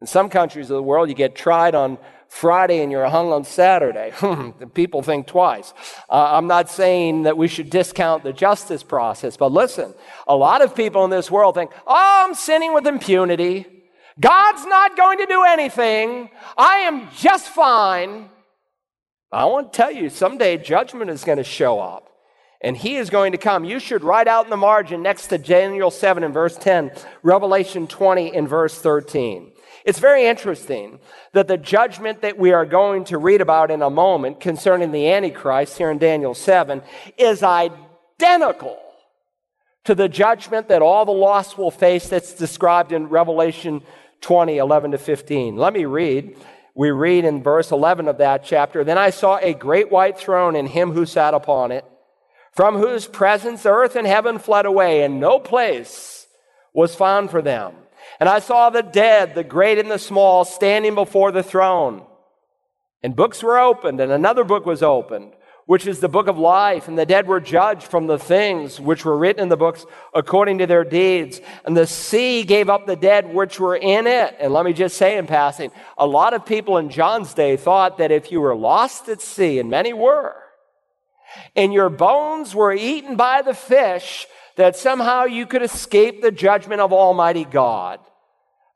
In 0.00 0.06
some 0.06 0.28
countries 0.28 0.70
of 0.70 0.76
the 0.76 0.82
world, 0.82 1.08
you 1.08 1.14
get 1.14 1.34
tried 1.34 1.74
on 1.74 1.98
Friday 2.28 2.82
and 2.82 2.92
you're 2.92 3.08
hung 3.08 3.32
on 3.32 3.44
Saturday. 3.44 4.12
People 4.74 5.02
think 5.02 5.26
twice. 5.26 5.72
Uh, 6.08 6.36
I'm 6.36 6.46
not 6.46 6.70
saying 6.70 7.22
that 7.22 7.38
we 7.38 7.48
should 7.48 7.70
discount 7.70 8.22
the 8.22 8.32
justice 8.32 8.82
process, 8.82 9.36
but 9.36 9.50
listen, 9.50 9.94
a 10.26 10.36
lot 10.36 10.60
of 10.62 10.74
people 10.74 11.04
in 11.04 11.10
this 11.10 11.30
world 11.30 11.54
think, 11.54 11.70
oh, 11.86 12.24
I'm 12.26 12.34
sinning 12.34 12.74
with 12.74 12.86
impunity. 12.86 13.66
God's 14.20 14.66
not 14.66 14.96
going 14.96 15.18
to 15.18 15.26
do 15.26 15.44
anything. 15.44 16.28
I 16.56 16.78
am 16.80 17.08
just 17.16 17.48
fine. 17.48 18.28
I 19.30 19.44
want 19.44 19.72
to 19.72 19.76
tell 19.76 19.90
you, 19.90 20.08
someday 20.08 20.56
judgment 20.56 21.10
is 21.10 21.24
going 21.24 21.38
to 21.38 21.44
show 21.44 21.80
up. 21.80 22.04
And 22.60 22.76
he 22.76 22.96
is 22.96 23.08
going 23.08 23.32
to 23.32 23.38
come. 23.38 23.64
You 23.64 23.78
should 23.78 24.02
write 24.02 24.26
out 24.26 24.44
in 24.44 24.50
the 24.50 24.56
margin 24.56 25.00
next 25.00 25.28
to 25.28 25.38
Daniel 25.38 25.92
7 25.92 26.24
and 26.24 26.34
verse 26.34 26.56
10, 26.56 26.90
Revelation 27.22 27.86
20 27.86 28.34
and 28.34 28.48
verse 28.48 28.76
13. 28.80 29.52
It's 29.84 30.00
very 30.00 30.26
interesting 30.26 30.98
that 31.34 31.46
the 31.46 31.56
judgment 31.56 32.20
that 32.22 32.36
we 32.36 32.52
are 32.52 32.66
going 32.66 33.04
to 33.04 33.18
read 33.18 33.40
about 33.40 33.70
in 33.70 33.80
a 33.80 33.90
moment 33.90 34.40
concerning 34.40 34.90
the 34.90 35.08
Antichrist 35.08 35.78
here 35.78 35.90
in 35.90 35.98
Daniel 35.98 36.34
7 36.34 36.82
is 37.16 37.44
identical 37.44 38.78
to 39.84 39.94
the 39.94 40.08
judgment 40.08 40.68
that 40.68 40.82
all 40.82 41.04
the 41.04 41.12
lost 41.12 41.56
will 41.56 41.70
face 41.70 42.08
that's 42.08 42.34
described 42.34 42.90
in 42.90 43.08
Revelation 43.08 43.82
20, 44.20 44.58
11 44.58 44.90
to 44.90 44.98
15. 44.98 45.56
Let 45.56 45.72
me 45.72 45.84
read. 45.84 46.36
We 46.78 46.92
read 46.92 47.24
in 47.24 47.42
verse 47.42 47.72
11 47.72 48.06
of 48.06 48.18
that 48.18 48.44
chapter 48.44 48.84
Then 48.84 48.98
I 48.98 49.10
saw 49.10 49.38
a 49.38 49.52
great 49.52 49.90
white 49.90 50.16
throne 50.16 50.54
and 50.54 50.68
him 50.68 50.92
who 50.92 51.06
sat 51.06 51.34
upon 51.34 51.72
it, 51.72 51.84
from 52.52 52.76
whose 52.76 53.08
presence 53.08 53.66
earth 53.66 53.96
and 53.96 54.06
heaven 54.06 54.38
fled 54.38 54.64
away, 54.64 55.02
and 55.02 55.18
no 55.18 55.40
place 55.40 56.28
was 56.72 56.94
found 56.94 57.32
for 57.32 57.42
them. 57.42 57.74
And 58.20 58.28
I 58.28 58.38
saw 58.38 58.70
the 58.70 58.84
dead, 58.84 59.34
the 59.34 59.42
great 59.42 59.78
and 59.80 59.90
the 59.90 59.98
small, 59.98 60.44
standing 60.44 60.94
before 60.94 61.32
the 61.32 61.42
throne. 61.42 62.06
And 63.02 63.16
books 63.16 63.42
were 63.42 63.58
opened, 63.58 64.00
and 64.00 64.12
another 64.12 64.44
book 64.44 64.64
was 64.64 64.80
opened 64.80 65.32
which 65.68 65.86
is 65.86 66.00
the 66.00 66.08
book 66.08 66.28
of 66.28 66.38
life, 66.38 66.88
and 66.88 66.98
the 66.98 67.04
dead 67.04 67.26
were 67.26 67.40
judged 67.40 67.82
from 67.82 68.06
the 68.06 68.18
things 68.18 68.80
which 68.80 69.04
were 69.04 69.18
written 69.18 69.42
in 69.42 69.50
the 69.50 69.56
books 69.56 69.84
according 70.14 70.56
to 70.56 70.66
their 70.66 70.82
deeds. 70.82 71.42
And 71.66 71.76
the 71.76 71.86
sea 71.86 72.42
gave 72.42 72.70
up 72.70 72.86
the 72.86 72.96
dead 72.96 73.34
which 73.34 73.60
were 73.60 73.76
in 73.76 74.06
it. 74.06 74.34
And 74.40 74.54
let 74.54 74.64
me 74.64 74.72
just 74.72 74.96
say 74.96 75.18
in 75.18 75.26
passing, 75.26 75.70
a 75.98 76.06
lot 76.06 76.32
of 76.32 76.46
people 76.46 76.78
in 76.78 76.88
John's 76.88 77.34
day 77.34 77.58
thought 77.58 77.98
that 77.98 78.10
if 78.10 78.32
you 78.32 78.40
were 78.40 78.56
lost 78.56 79.10
at 79.10 79.20
sea, 79.20 79.58
and 79.58 79.68
many 79.68 79.92
were, 79.92 80.36
and 81.54 81.70
your 81.70 81.90
bones 81.90 82.54
were 82.54 82.72
eaten 82.72 83.16
by 83.16 83.42
the 83.42 83.52
fish, 83.52 84.26
that 84.56 84.74
somehow 84.74 85.24
you 85.24 85.44
could 85.44 85.60
escape 85.60 86.22
the 86.22 86.32
judgment 86.32 86.80
of 86.80 86.94
Almighty 86.94 87.44
God. 87.44 88.00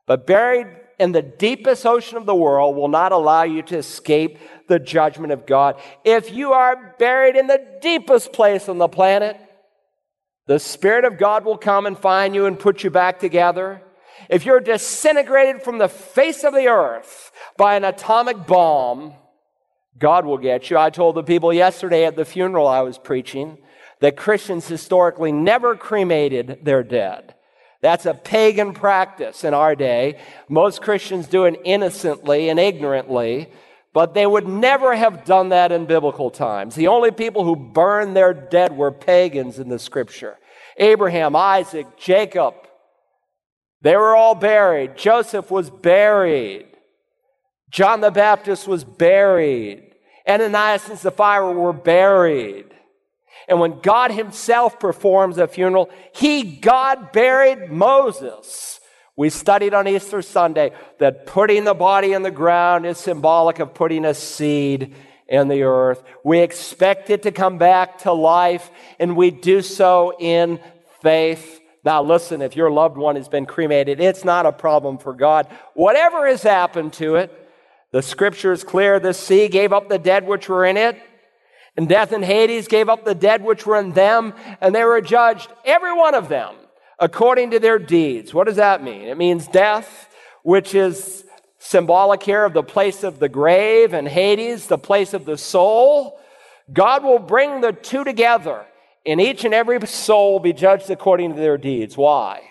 But 0.05 0.27
buried 0.27 0.67
in 0.99 1.11
the 1.11 1.21
deepest 1.23 1.85
ocean 1.85 2.17
of 2.17 2.25
the 2.25 2.35
world 2.35 2.75
will 2.75 2.87
not 2.87 3.11
allow 3.11 3.43
you 3.43 3.63
to 3.63 3.77
escape 3.77 4.37
the 4.67 4.79
judgment 4.79 5.31
of 5.33 5.45
God. 5.45 5.79
If 6.03 6.31
you 6.31 6.53
are 6.53 6.95
buried 6.99 7.35
in 7.35 7.47
the 7.47 7.63
deepest 7.81 8.33
place 8.33 8.69
on 8.69 8.77
the 8.77 8.87
planet, 8.87 9.37
the 10.47 10.59
Spirit 10.59 11.05
of 11.05 11.17
God 11.17 11.45
will 11.45 11.57
come 11.57 11.85
and 11.85 11.97
find 11.97 12.35
you 12.35 12.45
and 12.45 12.59
put 12.59 12.83
you 12.83 12.89
back 12.89 13.19
together. 13.19 13.81
If 14.29 14.45
you're 14.45 14.59
disintegrated 14.59 15.61
from 15.61 15.77
the 15.77 15.89
face 15.89 16.43
of 16.43 16.53
the 16.53 16.67
earth 16.67 17.31
by 17.57 17.75
an 17.75 17.83
atomic 17.83 18.45
bomb, 18.45 19.13
God 19.97 20.25
will 20.25 20.37
get 20.37 20.69
you. 20.69 20.77
I 20.77 20.89
told 20.89 21.15
the 21.15 21.23
people 21.23 21.53
yesterday 21.53 22.05
at 22.05 22.15
the 22.15 22.25
funeral 22.25 22.67
I 22.67 22.81
was 22.81 22.97
preaching 22.97 23.57
that 23.99 24.17
Christians 24.17 24.67
historically 24.67 25.31
never 25.31 25.75
cremated 25.75 26.59
their 26.63 26.83
dead. 26.83 27.35
That's 27.81 28.05
a 28.05 28.13
pagan 28.13 28.73
practice 28.73 29.43
in 29.43 29.53
our 29.53 29.75
day. 29.75 30.19
Most 30.49 30.81
Christians 30.81 31.27
do 31.27 31.45
it 31.45 31.59
innocently 31.63 32.49
and 32.49 32.59
ignorantly, 32.59 33.49
but 33.93 34.13
they 34.13 34.25
would 34.25 34.47
never 34.47 34.95
have 34.95 35.23
done 35.23 35.49
that 35.49 35.71
in 35.71 35.85
biblical 35.85 36.31
times. 36.31 36.75
The 36.75 36.87
only 36.87 37.11
people 37.11 37.43
who 37.43 37.55
burned 37.55 38.15
their 38.15 38.33
dead 38.33 38.75
were 38.75 38.91
pagans 38.91 39.59
in 39.59 39.69
the 39.69 39.79
scripture. 39.79 40.37
Abraham, 40.77 41.35
Isaac, 41.35 41.97
Jacob, 41.97 42.55
they 43.81 43.95
were 43.95 44.15
all 44.15 44.33
buried. 44.33 44.97
Joseph 44.97 45.51
was 45.51 45.69
buried. 45.69 46.65
John 47.69 48.01
the 48.01 48.11
Baptist 48.11 48.67
was 48.67 48.83
buried. 48.83 49.93
Ananias 50.27 50.89
and 50.89 50.97
Sapphira 50.97 51.51
were 51.51 51.73
buried. 51.73 52.65
And 53.47 53.59
when 53.59 53.81
God 53.81 54.11
himself 54.11 54.79
performs 54.79 55.37
a 55.37 55.47
funeral, 55.47 55.89
he, 56.13 56.43
God, 56.43 57.11
buried 57.11 57.69
Moses. 57.69 58.72
We 59.15 59.29
studied 59.29 59.73
on 59.73 59.87
Easter 59.87 60.21
Sunday 60.21 60.71
that 60.99 61.25
putting 61.25 61.63
the 61.63 61.73
body 61.73 62.13
in 62.13 62.23
the 62.23 62.31
ground 62.31 62.85
is 62.85 62.97
symbolic 62.97 63.59
of 63.59 63.73
putting 63.73 64.05
a 64.05 64.13
seed 64.13 64.95
in 65.27 65.47
the 65.47 65.63
earth. 65.63 66.03
We 66.23 66.39
expect 66.39 67.09
it 67.09 67.23
to 67.23 67.31
come 67.31 67.57
back 67.57 67.99
to 67.99 68.13
life, 68.13 68.69
and 68.99 69.15
we 69.15 69.31
do 69.31 69.61
so 69.61 70.13
in 70.19 70.59
faith. 71.01 71.61
Now, 71.85 72.01
listen, 72.01 72.41
if 72.41 72.55
your 72.55 72.71
loved 72.71 72.97
one 72.97 73.15
has 73.15 73.27
been 73.27 73.45
cremated, 73.45 73.99
it's 73.99 74.23
not 74.23 74.45
a 74.45 74.51
problem 74.51 74.97
for 74.97 75.13
God. 75.13 75.47
Whatever 75.73 76.27
has 76.27 76.41
happened 76.41 76.93
to 76.93 77.15
it, 77.15 77.31
the 77.91 78.01
scripture 78.01 78.51
is 78.51 78.63
clear. 78.63 78.99
The 78.99 79.13
sea 79.13 79.47
gave 79.47 79.73
up 79.73 79.89
the 79.89 79.99
dead 79.99 80.25
which 80.25 80.49
were 80.49 80.65
in 80.65 80.77
it 80.77 80.97
and 81.75 81.89
death 81.89 82.11
and 82.11 82.23
Hades 82.23 82.67
gave 82.67 82.89
up 82.89 83.03
the 83.03 83.15
dead 83.15 83.43
which 83.43 83.65
were 83.65 83.79
in 83.79 83.93
them, 83.93 84.33
and 84.61 84.75
they 84.75 84.83
were 84.83 85.01
judged, 85.01 85.51
every 85.65 85.93
one 85.93 86.13
of 86.13 86.29
them, 86.29 86.55
according 87.03 87.51
to 87.51 87.59
their 87.59 87.77
deeds. 87.77 88.33
What 88.33 88.47
does 88.47 88.55
that 88.55 88.81
mean? 88.81 89.01
It 89.01 89.17
means 89.17 89.45
death, 89.45 90.07
which 90.41 90.73
is 90.73 91.25
symbolic 91.59 92.23
here 92.23 92.45
of 92.45 92.53
the 92.53 92.63
place 92.63 93.03
of 93.03 93.19
the 93.19 93.27
grave, 93.27 93.93
and 93.93 94.07
Hades, 94.07 94.67
the 94.67 94.77
place 94.77 95.13
of 95.13 95.25
the 95.25 95.37
soul. 95.37 96.17
God 96.71 97.03
will 97.03 97.19
bring 97.19 97.59
the 97.59 97.73
two 97.73 98.05
together, 98.05 98.65
and 99.05 99.19
each 99.19 99.43
and 99.43 99.53
every 99.53 99.85
soul 99.85 100.33
will 100.33 100.39
be 100.39 100.53
judged 100.53 100.89
according 100.89 101.33
to 101.35 101.41
their 101.41 101.57
deeds. 101.57 101.97
Why? 101.97 102.41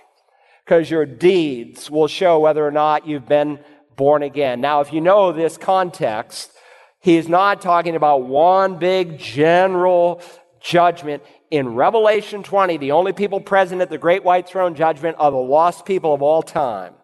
Because 0.66 0.90
your 0.90 1.06
deeds 1.06 1.90
will 1.90 2.08
show 2.08 2.38
whether 2.38 2.66
or 2.66 2.70
not 2.70 3.06
you've 3.06 3.26
been 3.26 3.58
born 3.96 4.22
again. 4.22 4.60
Now, 4.60 4.82
if 4.82 4.92
you 4.92 5.00
know 5.00 5.32
this 5.32 5.56
context, 5.56 6.52
He's 7.00 7.26
not 7.26 7.62
talking 7.62 7.96
about 7.96 8.26
one 8.26 8.78
big 8.78 9.18
general 9.18 10.20
judgment. 10.60 11.22
In 11.52 11.74
Revelation 11.74 12.42
20, 12.42 12.78
the 12.78 12.92
only 12.92 13.12
people 13.12 13.38
present 13.38 13.82
at 13.82 13.90
the 13.90 13.98
great 13.98 14.24
white 14.24 14.48
throne 14.48 14.74
judgment 14.74 15.16
are 15.18 15.30
the 15.30 15.36
lost 15.36 15.84
people 15.84 16.14
of 16.14 16.22
all 16.22 16.42
time. 16.42 16.94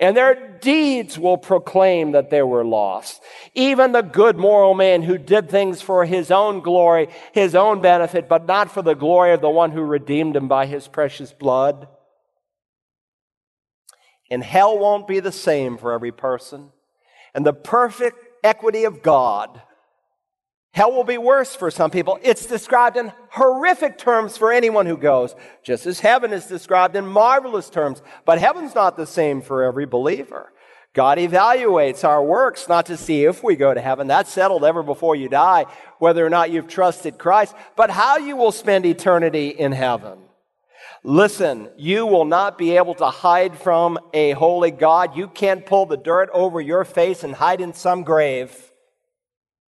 And 0.00 0.16
their 0.16 0.58
deeds 0.58 1.16
will 1.16 1.38
proclaim 1.38 2.10
that 2.10 2.28
they 2.28 2.42
were 2.42 2.64
lost. 2.64 3.22
Even 3.54 3.92
the 3.92 4.02
good 4.02 4.36
moral 4.36 4.74
man 4.74 5.02
who 5.02 5.16
did 5.16 5.48
things 5.48 5.80
for 5.80 6.04
his 6.04 6.32
own 6.32 6.58
glory, 6.58 7.06
his 7.30 7.54
own 7.54 7.82
benefit, 7.82 8.28
but 8.28 8.46
not 8.46 8.68
for 8.68 8.82
the 8.82 8.94
glory 8.94 9.32
of 9.32 9.40
the 9.40 9.48
one 9.48 9.70
who 9.70 9.82
redeemed 9.82 10.34
him 10.34 10.48
by 10.48 10.66
his 10.66 10.88
precious 10.88 11.32
blood. 11.32 11.86
And 14.28 14.42
hell 14.42 14.76
won't 14.76 15.06
be 15.06 15.20
the 15.20 15.30
same 15.30 15.78
for 15.78 15.92
every 15.92 16.10
person. 16.10 16.72
And 17.32 17.46
the 17.46 17.52
perfect 17.52 18.18
equity 18.42 18.82
of 18.82 19.04
God. 19.04 19.62
Hell 20.74 20.90
will 20.90 21.04
be 21.04 21.18
worse 21.18 21.54
for 21.54 21.70
some 21.70 21.92
people. 21.92 22.18
It's 22.20 22.46
described 22.46 22.96
in 22.96 23.12
horrific 23.30 23.96
terms 23.96 24.36
for 24.36 24.52
anyone 24.52 24.86
who 24.86 24.96
goes, 24.96 25.36
just 25.62 25.86
as 25.86 26.00
heaven 26.00 26.32
is 26.32 26.46
described 26.46 26.96
in 26.96 27.06
marvelous 27.06 27.70
terms. 27.70 28.02
But 28.24 28.40
heaven's 28.40 28.74
not 28.74 28.96
the 28.96 29.06
same 29.06 29.40
for 29.40 29.62
every 29.62 29.86
believer. 29.86 30.52
God 30.92 31.18
evaluates 31.18 32.02
our 32.02 32.24
works 32.24 32.68
not 32.68 32.86
to 32.86 32.96
see 32.96 33.24
if 33.24 33.44
we 33.44 33.54
go 33.54 33.72
to 33.72 33.80
heaven. 33.80 34.08
That's 34.08 34.32
settled 34.32 34.64
ever 34.64 34.82
before 34.82 35.14
you 35.14 35.28
die, 35.28 35.66
whether 36.00 36.26
or 36.26 36.30
not 36.30 36.50
you've 36.50 36.66
trusted 36.66 37.18
Christ, 37.18 37.54
but 37.76 37.90
how 37.90 38.16
you 38.16 38.34
will 38.34 38.50
spend 38.50 38.84
eternity 38.84 39.50
in 39.50 39.70
heaven. 39.70 40.18
Listen, 41.04 41.68
you 41.76 42.04
will 42.04 42.24
not 42.24 42.58
be 42.58 42.76
able 42.76 42.94
to 42.94 43.06
hide 43.06 43.56
from 43.56 43.96
a 44.12 44.32
holy 44.32 44.72
God. 44.72 45.16
You 45.16 45.28
can't 45.28 45.64
pull 45.64 45.86
the 45.86 45.96
dirt 45.96 46.30
over 46.32 46.60
your 46.60 46.84
face 46.84 47.22
and 47.22 47.32
hide 47.32 47.60
in 47.60 47.74
some 47.74 48.02
grave. 48.02 48.72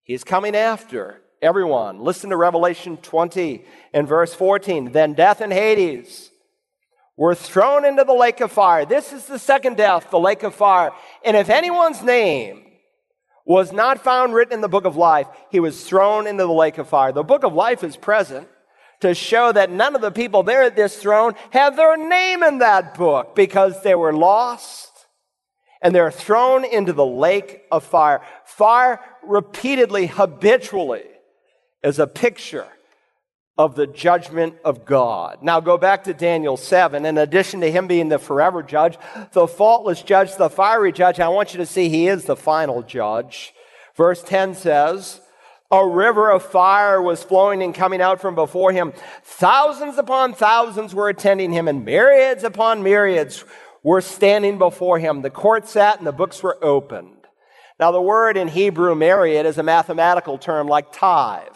He's 0.05 0.23
coming 0.23 0.55
after 0.55 1.19
everyone. 1.41 1.99
Listen 1.99 2.29
to 2.29 2.37
Revelation 2.37 2.97
20 2.97 3.65
and 3.91 4.07
verse 4.07 4.35
14. 4.35 4.91
Then 4.91 5.13
death 5.13 5.41
and 5.41 5.51
Hades 5.51 6.29
were 7.17 7.33
thrown 7.33 7.85
into 7.85 8.03
the 8.03 8.13
lake 8.13 8.39
of 8.39 8.51
fire. 8.51 8.85
This 8.85 9.11
is 9.11 9.25
the 9.25 9.39
second 9.39 9.77
death, 9.77 10.11
the 10.11 10.19
lake 10.19 10.43
of 10.43 10.53
fire. 10.53 10.91
And 11.23 11.35
if 11.35 11.49
anyone's 11.49 12.03
name 12.03 12.65
was 13.45 13.71
not 13.71 14.03
found 14.03 14.35
written 14.35 14.53
in 14.53 14.61
the 14.61 14.67
book 14.67 14.85
of 14.85 14.95
life, 14.95 15.27
he 15.49 15.59
was 15.59 15.83
thrown 15.83 16.27
into 16.27 16.43
the 16.43 16.53
lake 16.53 16.77
of 16.77 16.87
fire. 16.87 17.11
The 17.11 17.23
book 17.23 17.43
of 17.43 17.53
life 17.53 17.83
is 17.83 17.97
present 17.97 18.47
to 18.99 19.15
show 19.15 19.51
that 19.51 19.71
none 19.71 19.95
of 19.95 20.01
the 20.01 20.11
people 20.11 20.43
there 20.43 20.63
at 20.63 20.75
this 20.75 20.97
throne 20.97 21.33
have 21.49 21.75
their 21.75 21.97
name 21.97 22.43
in 22.43 22.59
that 22.59 22.95
book 22.95 23.35
because 23.35 23.81
they 23.81 23.95
were 23.95 24.13
lost 24.13 24.91
and 25.81 25.93
they're 25.93 26.11
thrown 26.11 26.65
into 26.65 26.93
the 26.93 27.05
lake 27.05 27.61
of 27.71 27.83
fire. 27.83 28.21
Fire 28.43 28.99
repeatedly, 29.27 30.07
habitually, 30.07 31.03
is 31.83 31.99
a 31.99 32.07
picture 32.07 32.67
of 33.57 33.75
the 33.75 33.87
judgment 33.87 34.55
of 34.65 34.85
God. 34.85 35.41
Now 35.41 35.59
go 35.59 35.77
back 35.77 36.03
to 36.05 36.13
Daniel 36.13 36.57
7. 36.57 37.05
In 37.05 37.17
addition 37.17 37.61
to 37.61 37.71
him 37.71 37.87
being 37.87 38.09
the 38.09 38.19
forever 38.19 38.61
judge, 38.61 38.97
the 39.31 39.47
faultless 39.47 40.01
judge, 40.01 40.35
the 40.35 40.49
fiery 40.49 40.91
judge, 40.91 41.19
I 41.19 41.29
want 41.29 41.53
you 41.53 41.59
to 41.59 41.65
see 41.65 41.87
he 41.87 42.07
is 42.07 42.25
the 42.25 42.35
final 42.35 42.81
judge. 42.81 43.53
Verse 43.95 44.21
10 44.23 44.55
says, 44.55 45.21
a 45.71 45.87
river 45.87 46.29
of 46.29 46.43
fire 46.43 47.01
was 47.01 47.23
flowing 47.23 47.63
and 47.63 47.73
coming 47.73 48.01
out 48.01 48.21
from 48.21 48.35
before 48.35 48.71
him. 48.71 48.93
Thousands 49.23 49.97
upon 49.97 50.33
thousands 50.33 50.93
were 50.93 51.09
attending 51.09 51.51
him, 51.51 51.67
and 51.67 51.83
myriads 51.83 52.43
upon 52.43 52.83
myriads 52.83 53.43
were 53.81 54.01
standing 54.01 54.57
before 54.57 54.99
him. 54.99 55.21
The 55.21 55.31
court 55.31 55.67
sat 55.67 55.97
and 55.97 56.05
the 56.05 56.11
books 56.11 56.43
were 56.43 56.63
opened. 56.63 57.14
Now, 57.79 57.91
the 57.91 58.01
word 58.01 58.37
in 58.37 58.47
Hebrew, 58.47 58.95
myriad, 58.95 59.45
is 59.45 59.57
a 59.57 59.63
mathematical 59.63 60.37
term 60.37 60.67
like 60.67 60.91
tithe. 60.91 61.47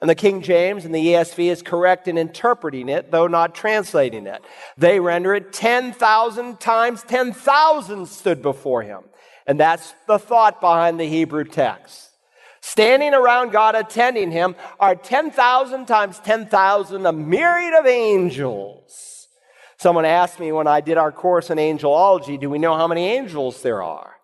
And 0.00 0.08
the 0.08 0.14
King 0.14 0.42
James 0.42 0.84
and 0.84 0.94
the 0.94 1.06
ESV 1.06 1.50
is 1.50 1.60
correct 1.60 2.06
in 2.08 2.16
interpreting 2.16 2.88
it, 2.88 3.10
though 3.10 3.26
not 3.26 3.54
translating 3.54 4.26
it. 4.26 4.42
They 4.76 5.00
render 5.00 5.34
it 5.34 5.52
10,000 5.52 6.60
times 6.60 7.02
10,000 7.02 8.06
stood 8.06 8.40
before 8.40 8.82
him. 8.82 9.02
And 9.46 9.58
that's 9.58 9.94
the 10.06 10.18
thought 10.18 10.60
behind 10.60 11.00
the 11.00 11.08
Hebrew 11.08 11.44
text. 11.44 12.08
Standing 12.60 13.14
around 13.14 13.50
God, 13.50 13.74
attending 13.74 14.30
Him, 14.30 14.56
are 14.78 14.94
10,000 14.94 15.86
times 15.86 16.18
10,000, 16.18 17.06
a 17.06 17.12
myriad 17.12 17.72
of 17.72 17.86
angels. 17.86 19.28
Someone 19.78 20.04
asked 20.04 20.38
me 20.38 20.52
when 20.52 20.66
I 20.66 20.82
did 20.82 20.98
our 20.98 21.10
course 21.10 21.48
in 21.48 21.56
angelology, 21.56 22.38
do 22.38 22.50
we 22.50 22.58
know 22.58 22.76
how 22.76 22.86
many 22.86 23.06
angels 23.06 23.62
there 23.62 23.82
are? 23.82 24.17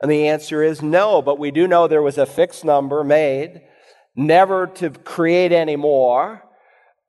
And 0.00 0.10
the 0.10 0.28
answer 0.28 0.62
is 0.62 0.82
no, 0.82 1.22
but 1.22 1.38
we 1.38 1.50
do 1.50 1.66
know 1.66 1.88
there 1.88 2.02
was 2.02 2.18
a 2.18 2.26
fixed 2.26 2.64
number 2.64 3.02
made, 3.02 3.62
never 4.14 4.66
to 4.66 4.90
create 4.90 5.52
any 5.52 5.76
more. 5.76 6.44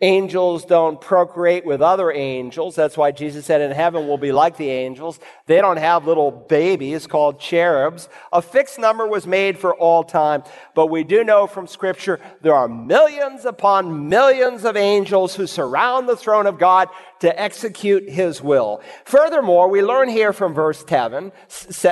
Angels 0.02 0.64
don't 0.64 1.02
procreate 1.02 1.66
with 1.66 1.82
other 1.82 2.10
angels. 2.10 2.74
That's 2.74 2.96
why 2.96 3.12
Jesus 3.12 3.46
said 3.46 3.60
in 3.60 3.72
heaven 3.72 4.08
we'll 4.08 4.18
be 4.18 4.32
like 4.32 4.56
the 4.56 4.70
angels. 4.70 5.20
They 5.46 5.58
don't 5.58 5.76
have 5.76 6.08
little 6.08 6.32
babies 6.32 7.06
called 7.06 7.38
cherubs. 7.38 8.08
A 8.32 8.42
fixed 8.42 8.80
number 8.80 9.06
was 9.06 9.28
made 9.28 9.60
for 9.60 9.76
all 9.76 10.06
time. 10.06 10.44
But 10.74 10.88
we 10.88 11.04
do 11.04 11.26
know 11.26 11.48
from 11.48 11.68
scripture 11.68 12.22
there 12.42 12.56
are 12.56 12.70
millions 12.70 13.44
upon 13.44 14.08
millions 14.08 14.64
of 14.64 14.78
angels 14.78 15.36
who 15.36 15.46
surround 15.46 16.08
the 16.08 16.16
throne 16.16 16.48
of 16.48 16.58
God 16.58 16.88
to 17.20 17.40
execute 17.40 18.10
his 18.10 18.42
will. 18.42 18.82
Furthermore, 19.06 19.68
we 19.70 19.82
learn 19.82 20.10
here 20.10 20.34
from 20.34 20.54
verse 20.54 20.84
10, 20.84 21.32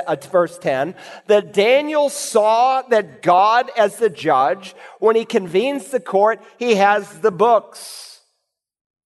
uh, 0.06 0.16
verse 0.30 0.58
10 0.58 0.94
that 1.26 1.52
Daniel 1.52 2.08
saw 2.08 2.82
that 2.82 3.22
God 3.22 3.70
as 3.76 3.96
the 3.96 4.10
judge, 4.10 4.74
when 4.98 5.16
he 5.16 5.24
convenes 5.24 5.88
the 5.88 6.00
court, 6.00 6.40
he 6.58 6.76
has 6.76 7.20
the 7.20 7.30
books 7.30 8.08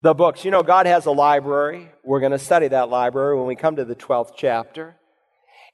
the 0.02 0.14
books. 0.14 0.44
You 0.44 0.50
know, 0.50 0.62
God 0.62 0.86
has 0.86 1.06
a 1.06 1.12
library. 1.12 1.88
We're 2.04 2.20
going 2.20 2.32
to 2.32 2.38
study 2.38 2.68
that 2.68 2.90
library 2.90 3.36
when 3.36 3.46
we 3.46 3.54
come 3.54 3.76
to 3.76 3.84
the 3.84 3.94
12th 3.94 4.32
chapter. 4.36 4.96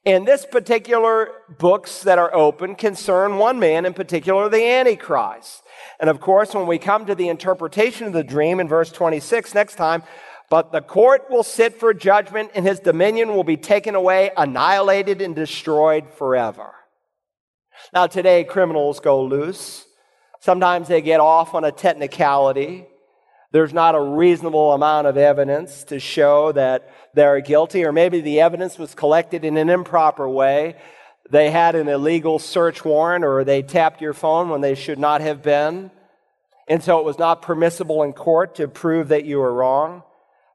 And 0.07 0.27
this 0.27 0.47
particular 0.47 1.31
books 1.59 2.03
that 2.03 2.19
are 2.19 2.33
open 2.35 2.77
concern 2.77 3.37
one 3.37 3.59
man 3.59 3.85
in 3.85 3.95
particular, 3.95 4.49
the 4.49 4.65
Antichrist. 4.65 5.63
And 5.99 6.09
of 6.09 6.21
course, 6.21 6.55
when 6.55 6.67
we 6.67 6.79
come 6.79 7.05
to 7.07 7.15
the 7.15 7.29
interpretation 7.29 8.07
of 8.07 8.13
the 8.13 8.23
dream 8.23 8.61
in 8.61 8.69
verse 8.69 8.93
26 8.93 9.55
next 9.55 9.75
time, 9.75 10.03
but 10.51 10.73
the 10.73 10.81
court 10.81 11.31
will 11.31 11.43
sit 11.43 11.79
for 11.79 11.93
judgment 11.93 12.51
and 12.55 12.67
his 12.67 12.81
dominion 12.81 13.35
will 13.35 13.45
be 13.45 13.57
taken 13.57 13.95
away, 13.95 14.31
annihilated, 14.37 15.21
and 15.21 15.37
destroyed 15.37 16.13
forever. 16.15 16.75
Now, 17.93 18.07
today, 18.07 18.45
criminals 18.45 19.01
go 19.01 19.23
loose. 19.25 19.87
Sometimes 20.41 20.89
they 20.89 21.03
get 21.03 21.21
off 21.21 21.55
on 21.55 21.65
a 21.65 21.73
technicality. 21.73 22.87
There's 23.53 23.73
not 23.73 23.95
a 23.95 24.01
reasonable 24.01 24.73
amount 24.73 25.07
of 25.07 25.17
evidence 25.17 25.85
to 25.85 25.99
show 25.99 26.53
that 26.53 26.91
they're 27.15 27.41
guilty, 27.41 27.85
or 27.85 27.93
maybe 27.93 28.21
the 28.21 28.41
evidence 28.41 28.79
was 28.79 28.95
collected 28.95 29.45
in 29.45 29.57
an 29.57 29.69
improper 29.69 30.29
way. 30.29 30.77
They 31.31 31.51
had 31.51 31.75
an 31.75 31.89
illegal 31.89 32.39
search 32.39 32.85
warrant, 32.85 33.25
or 33.25 33.45
they 33.45 33.63
tapped 33.63 34.01
your 34.01 34.15
phone 34.15 34.49
when 34.49 34.61
they 34.61 34.75
should 34.75 34.99
not 34.99 35.21
have 35.21 35.43
been. 35.43 35.91
And 36.69 36.83
so 36.83 36.99
it 36.99 37.05
was 37.05 37.19
not 37.19 37.43
permissible 37.43 38.03
in 38.03 38.13
court 38.13 38.57
to 38.57 38.69
prove 38.69 39.09
that 39.09 39.25
you 39.25 39.39
were 39.39 39.53
wrong. 39.53 40.03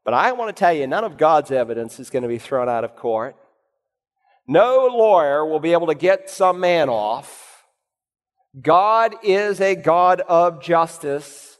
But 0.03 0.13
I 0.13 0.33
want 0.33 0.55
to 0.55 0.59
tell 0.59 0.73
you, 0.73 0.85
none 0.87 1.03
of 1.03 1.17
God's 1.17 1.51
evidence 1.51 1.99
is 1.99 2.09
going 2.09 2.23
to 2.23 2.29
be 2.29 2.37
thrown 2.37 2.67
out 2.67 2.83
of 2.83 2.95
court. 2.95 3.35
No 4.47 4.87
lawyer 4.87 5.45
will 5.45 5.61
be 5.61 5.71
able 5.71 5.87
to 5.87 5.95
get 5.95 6.29
some 6.29 6.59
man 6.59 6.89
off. 6.89 7.63
God 8.59 9.15
is 9.23 9.61
a 9.61 9.75
God 9.75 10.21
of 10.21 10.61
justice. 10.61 11.57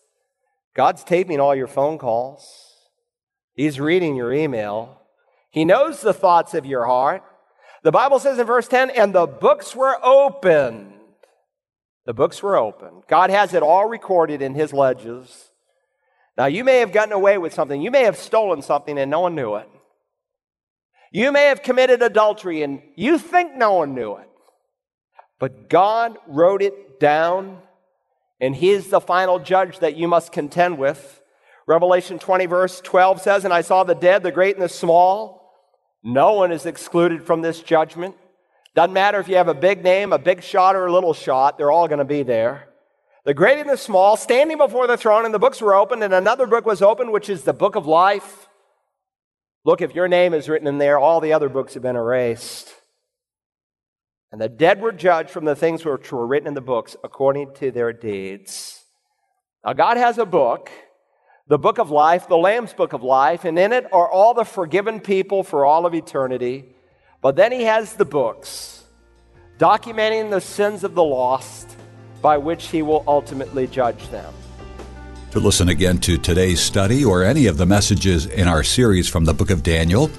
God's 0.76 1.04
taping 1.04 1.40
all 1.40 1.56
your 1.56 1.68
phone 1.68 1.98
calls. 1.98 2.74
He's 3.54 3.80
reading 3.80 4.16
your 4.16 4.34
email. 4.34 5.02
He 5.50 5.66
knows 5.66 6.02
the 6.02 6.14
thoughts 6.14 6.54
of 6.54 6.66
your 6.66 6.86
heart. 6.86 7.24
The 7.84 7.92
Bible 7.92 8.20
says 8.20 8.40
in 8.40 8.46
verse 8.46 8.68
10, 8.68 8.90
and 8.90 9.14
the 9.14 9.28
books 9.28 9.76
were 9.76 9.98
opened. 10.04 10.94
The 12.06 12.14
books 12.14 12.44
were 12.44 12.58
opened. 12.58 13.04
God 13.08 13.30
has 13.30 13.54
it 13.54 13.64
all 13.64 13.88
recorded 13.88 14.42
in 14.42 14.56
his 14.56 14.74
ledgers. 14.74 15.52
Now, 16.38 16.46
you 16.46 16.64
may 16.64 16.80
have 16.80 16.92
gotten 16.92 17.14
away 17.14 17.38
with 17.38 17.54
something. 17.54 17.82
You 17.82 17.92
may 17.92 18.04
have 18.04 18.18
stolen 18.18 18.62
something 18.62 18.98
and 18.98 19.12
no 19.12 19.22
one 19.22 19.36
knew 19.36 19.56
it. 19.56 19.70
You 21.12 21.32
may 21.32 21.46
have 21.46 21.62
committed 21.62 22.02
adultery 22.02 22.64
and 22.64 22.82
you 22.96 23.20
think 23.20 23.56
no 23.56 23.74
one 23.74 23.94
knew 23.94 24.16
it. 24.18 24.30
But 25.40 25.70
God 25.70 26.18
wrote 26.28 26.62
it 26.62 27.00
down 27.00 27.60
and 28.42 28.56
he 28.56 28.72
is 28.72 28.90
the 28.90 29.00
final 29.00 29.40
judge 29.40 29.80
that 29.80 29.96
you 29.96 30.08
must 30.08 30.32
contend 30.32 30.78
with. 30.78 31.22
Revelation 31.68 32.20
20, 32.20 32.46
verse 32.48 32.82
12 32.82 33.22
says, 33.22 33.46
And 33.46 33.54
I 33.54 33.62
saw 33.62 33.84
the 33.84 33.94
dead, 33.94 34.24
the 34.24 34.32
great 34.32 34.56
and 34.56 34.64
the 34.64 34.70
small. 34.70 35.54
No 36.04 36.34
one 36.34 36.52
is 36.52 36.66
excluded 36.66 37.24
from 37.24 37.42
this 37.42 37.62
judgment. 37.62 38.16
Doesn't 38.76 38.94
matter 38.94 39.20
if 39.20 39.28
you 39.28 39.36
have 39.36 39.48
a 39.48 39.54
big 39.54 39.84
name, 39.84 40.12
a 40.12 40.20
big 40.20 40.44
shot, 40.44 40.76
or 40.76 40.88
a 40.88 40.92
little 40.92 41.14
shot, 41.14 41.58
they're 41.58 41.72
all 41.72 41.88
going 41.88 42.00
to 42.00 42.06
be 42.06 42.24
there. 42.24 42.68
The 43.26 43.34
great 43.34 43.60
and 43.60 43.70
the 43.70 43.78
small, 43.78 44.18
standing 44.18 44.58
before 44.58 44.86
the 44.86 44.98
throne, 44.98 45.24
and 45.24 45.34
the 45.34 45.40
books 45.40 45.62
were 45.62 45.76
opened, 45.76 46.04
and 46.04 46.14
another 46.14 46.46
book 46.46 46.66
was 46.66 46.82
opened, 46.82 47.12
which 47.12 47.30
is 47.30 47.44
the 47.44 47.54
book 47.54 47.76
of 47.76 47.86
life. 47.86 48.50
Look, 49.64 49.82
if 49.82 49.96
your 49.96 50.10
name 50.10 50.34
is 50.34 50.50
written 50.50 50.68
in 50.68 50.78
there, 50.78 51.00
all 51.00 51.22
the 51.22 51.32
other 51.32 51.48
books 51.48 51.74
have 51.76 51.84
been 51.84 51.96
erased. 51.96 52.74
And 54.34 54.42
the 54.42 54.50
dead 54.50 54.82
were 54.82 54.92
judged 54.92 55.30
from 55.30 55.46
the 55.46 55.56
things 55.56 55.86
which 55.86 56.12
were 56.12 56.28
written 56.28 56.48
in 56.48 56.54
the 56.54 56.60
books 56.60 56.98
according 57.02 57.54
to 57.56 57.72
their 57.72 57.94
deeds. 57.94 58.84
Now, 59.64 59.72
God 59.72 59.96
has 59.96 60.18
a 60.18 60.26
book, 60.26 60.70
the 61.48 61.60
book 61.60 61.78
of 61.78 61.92
life, 61.92 62.28
the 62.28 62.36
Lamb's 62.36 62.74
book 62.74 62.92
of 62.92 63.04
life, 63.04 63.46
and 63.46 63.58
in 63.58 63.72
it 63.72 63.86
are 63.94 64.10
all 64.12 64.34
the 64.34 64.44
forgiven 64.44 65.00
people 65.00 65.44
for 65.44 65.66
all 65.66 65.86
of 65.86 65.94
eternity. 65.94 66.76
But 67.22 67.38
then 67.38 67.54
He 67.54 67.64
has 67.64 67.94
the 67.94 68.06
books 68.06 68.84
documenting 69.58 70.30
the 70.30 70.42
sins 70.42 70.84
of 70.84 70.94
the 70.94 71.04
lost 71.04 71.78
by 72.24 72.40
which 72.40 72.70
He 72.70 72.82
will 72.82 73.04
ultimately 73.08 73.68
judge 73.68 74.10
them. 74.10 74.34
To 75.30 75.40
listen 75.40 75.70
again 75.70 76.00
to 76.00 76.18
today's 76.18 76.60
study 76.60 77.06
or 77.06 77.24
any 77.24 77.46
of 77.46 77.58
the 77.58 77.68
messages 77.68 78.26
in 78.26 78.48
our 78.48 78.64
series 78.64 79.08
from 79.08 79.26
the 79.26 79.34
book 79.36 79.52
of 79.52 79.62
Daniel, 79.62 80.10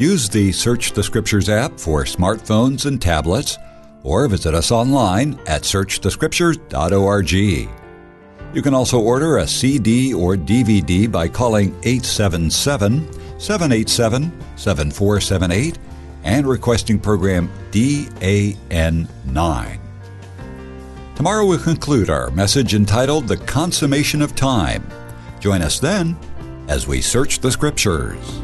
Use 0.00 0.28
the 0.30 0.50
Search 0.50 0.92
the 0.92 1.02
Scriptures 1.02 1.50
app 1.50 1.78
for 1.78 2.04
smartphones 2.04 2.86
and 2.86 3.02
tablets, 3.02 3.58
or 4.02 4.26
visit 4.28 4.54
us 4.54 4.72
online 4.72 5.38
at 5.46 5.60
searchthescriptures.org. 5.64 7.32
You 8.54 8.62
can 8.62 8.72
also 8.72 8.98
order 8.98 9.36
a 9.36 9.46
CD 9.46 10.14
or 10.14 10.36
DVD 10.36 11.12
by 11.12 11.28
calling 11.28 11.74
877 11.82 13.12
787 13.38 14.32
7478 14.56 15.78
and 16.24 16.46
requesting 16.46 16.98
program 16.98 17.50
DAN9. 17.70 19.06
Tomorrow 21.20 21.44
we'll 21.44 21.58
conclude 21.58 22.08
our 22.08 22.30
message 22.30 22.74
entitled 22.74 23.28
The 23.28 23.36
Consummation 23.36 24.22
of 24.22 24.34
Time. 24.34 24.88
Join 25.38 25.60
us 25.60 25.78
then 25.78 26.16
as 26.66 26.88
we 26.88 27.02
search 27.02 27.40
the 27.40 27.52
Scriptures. 27.52 28.40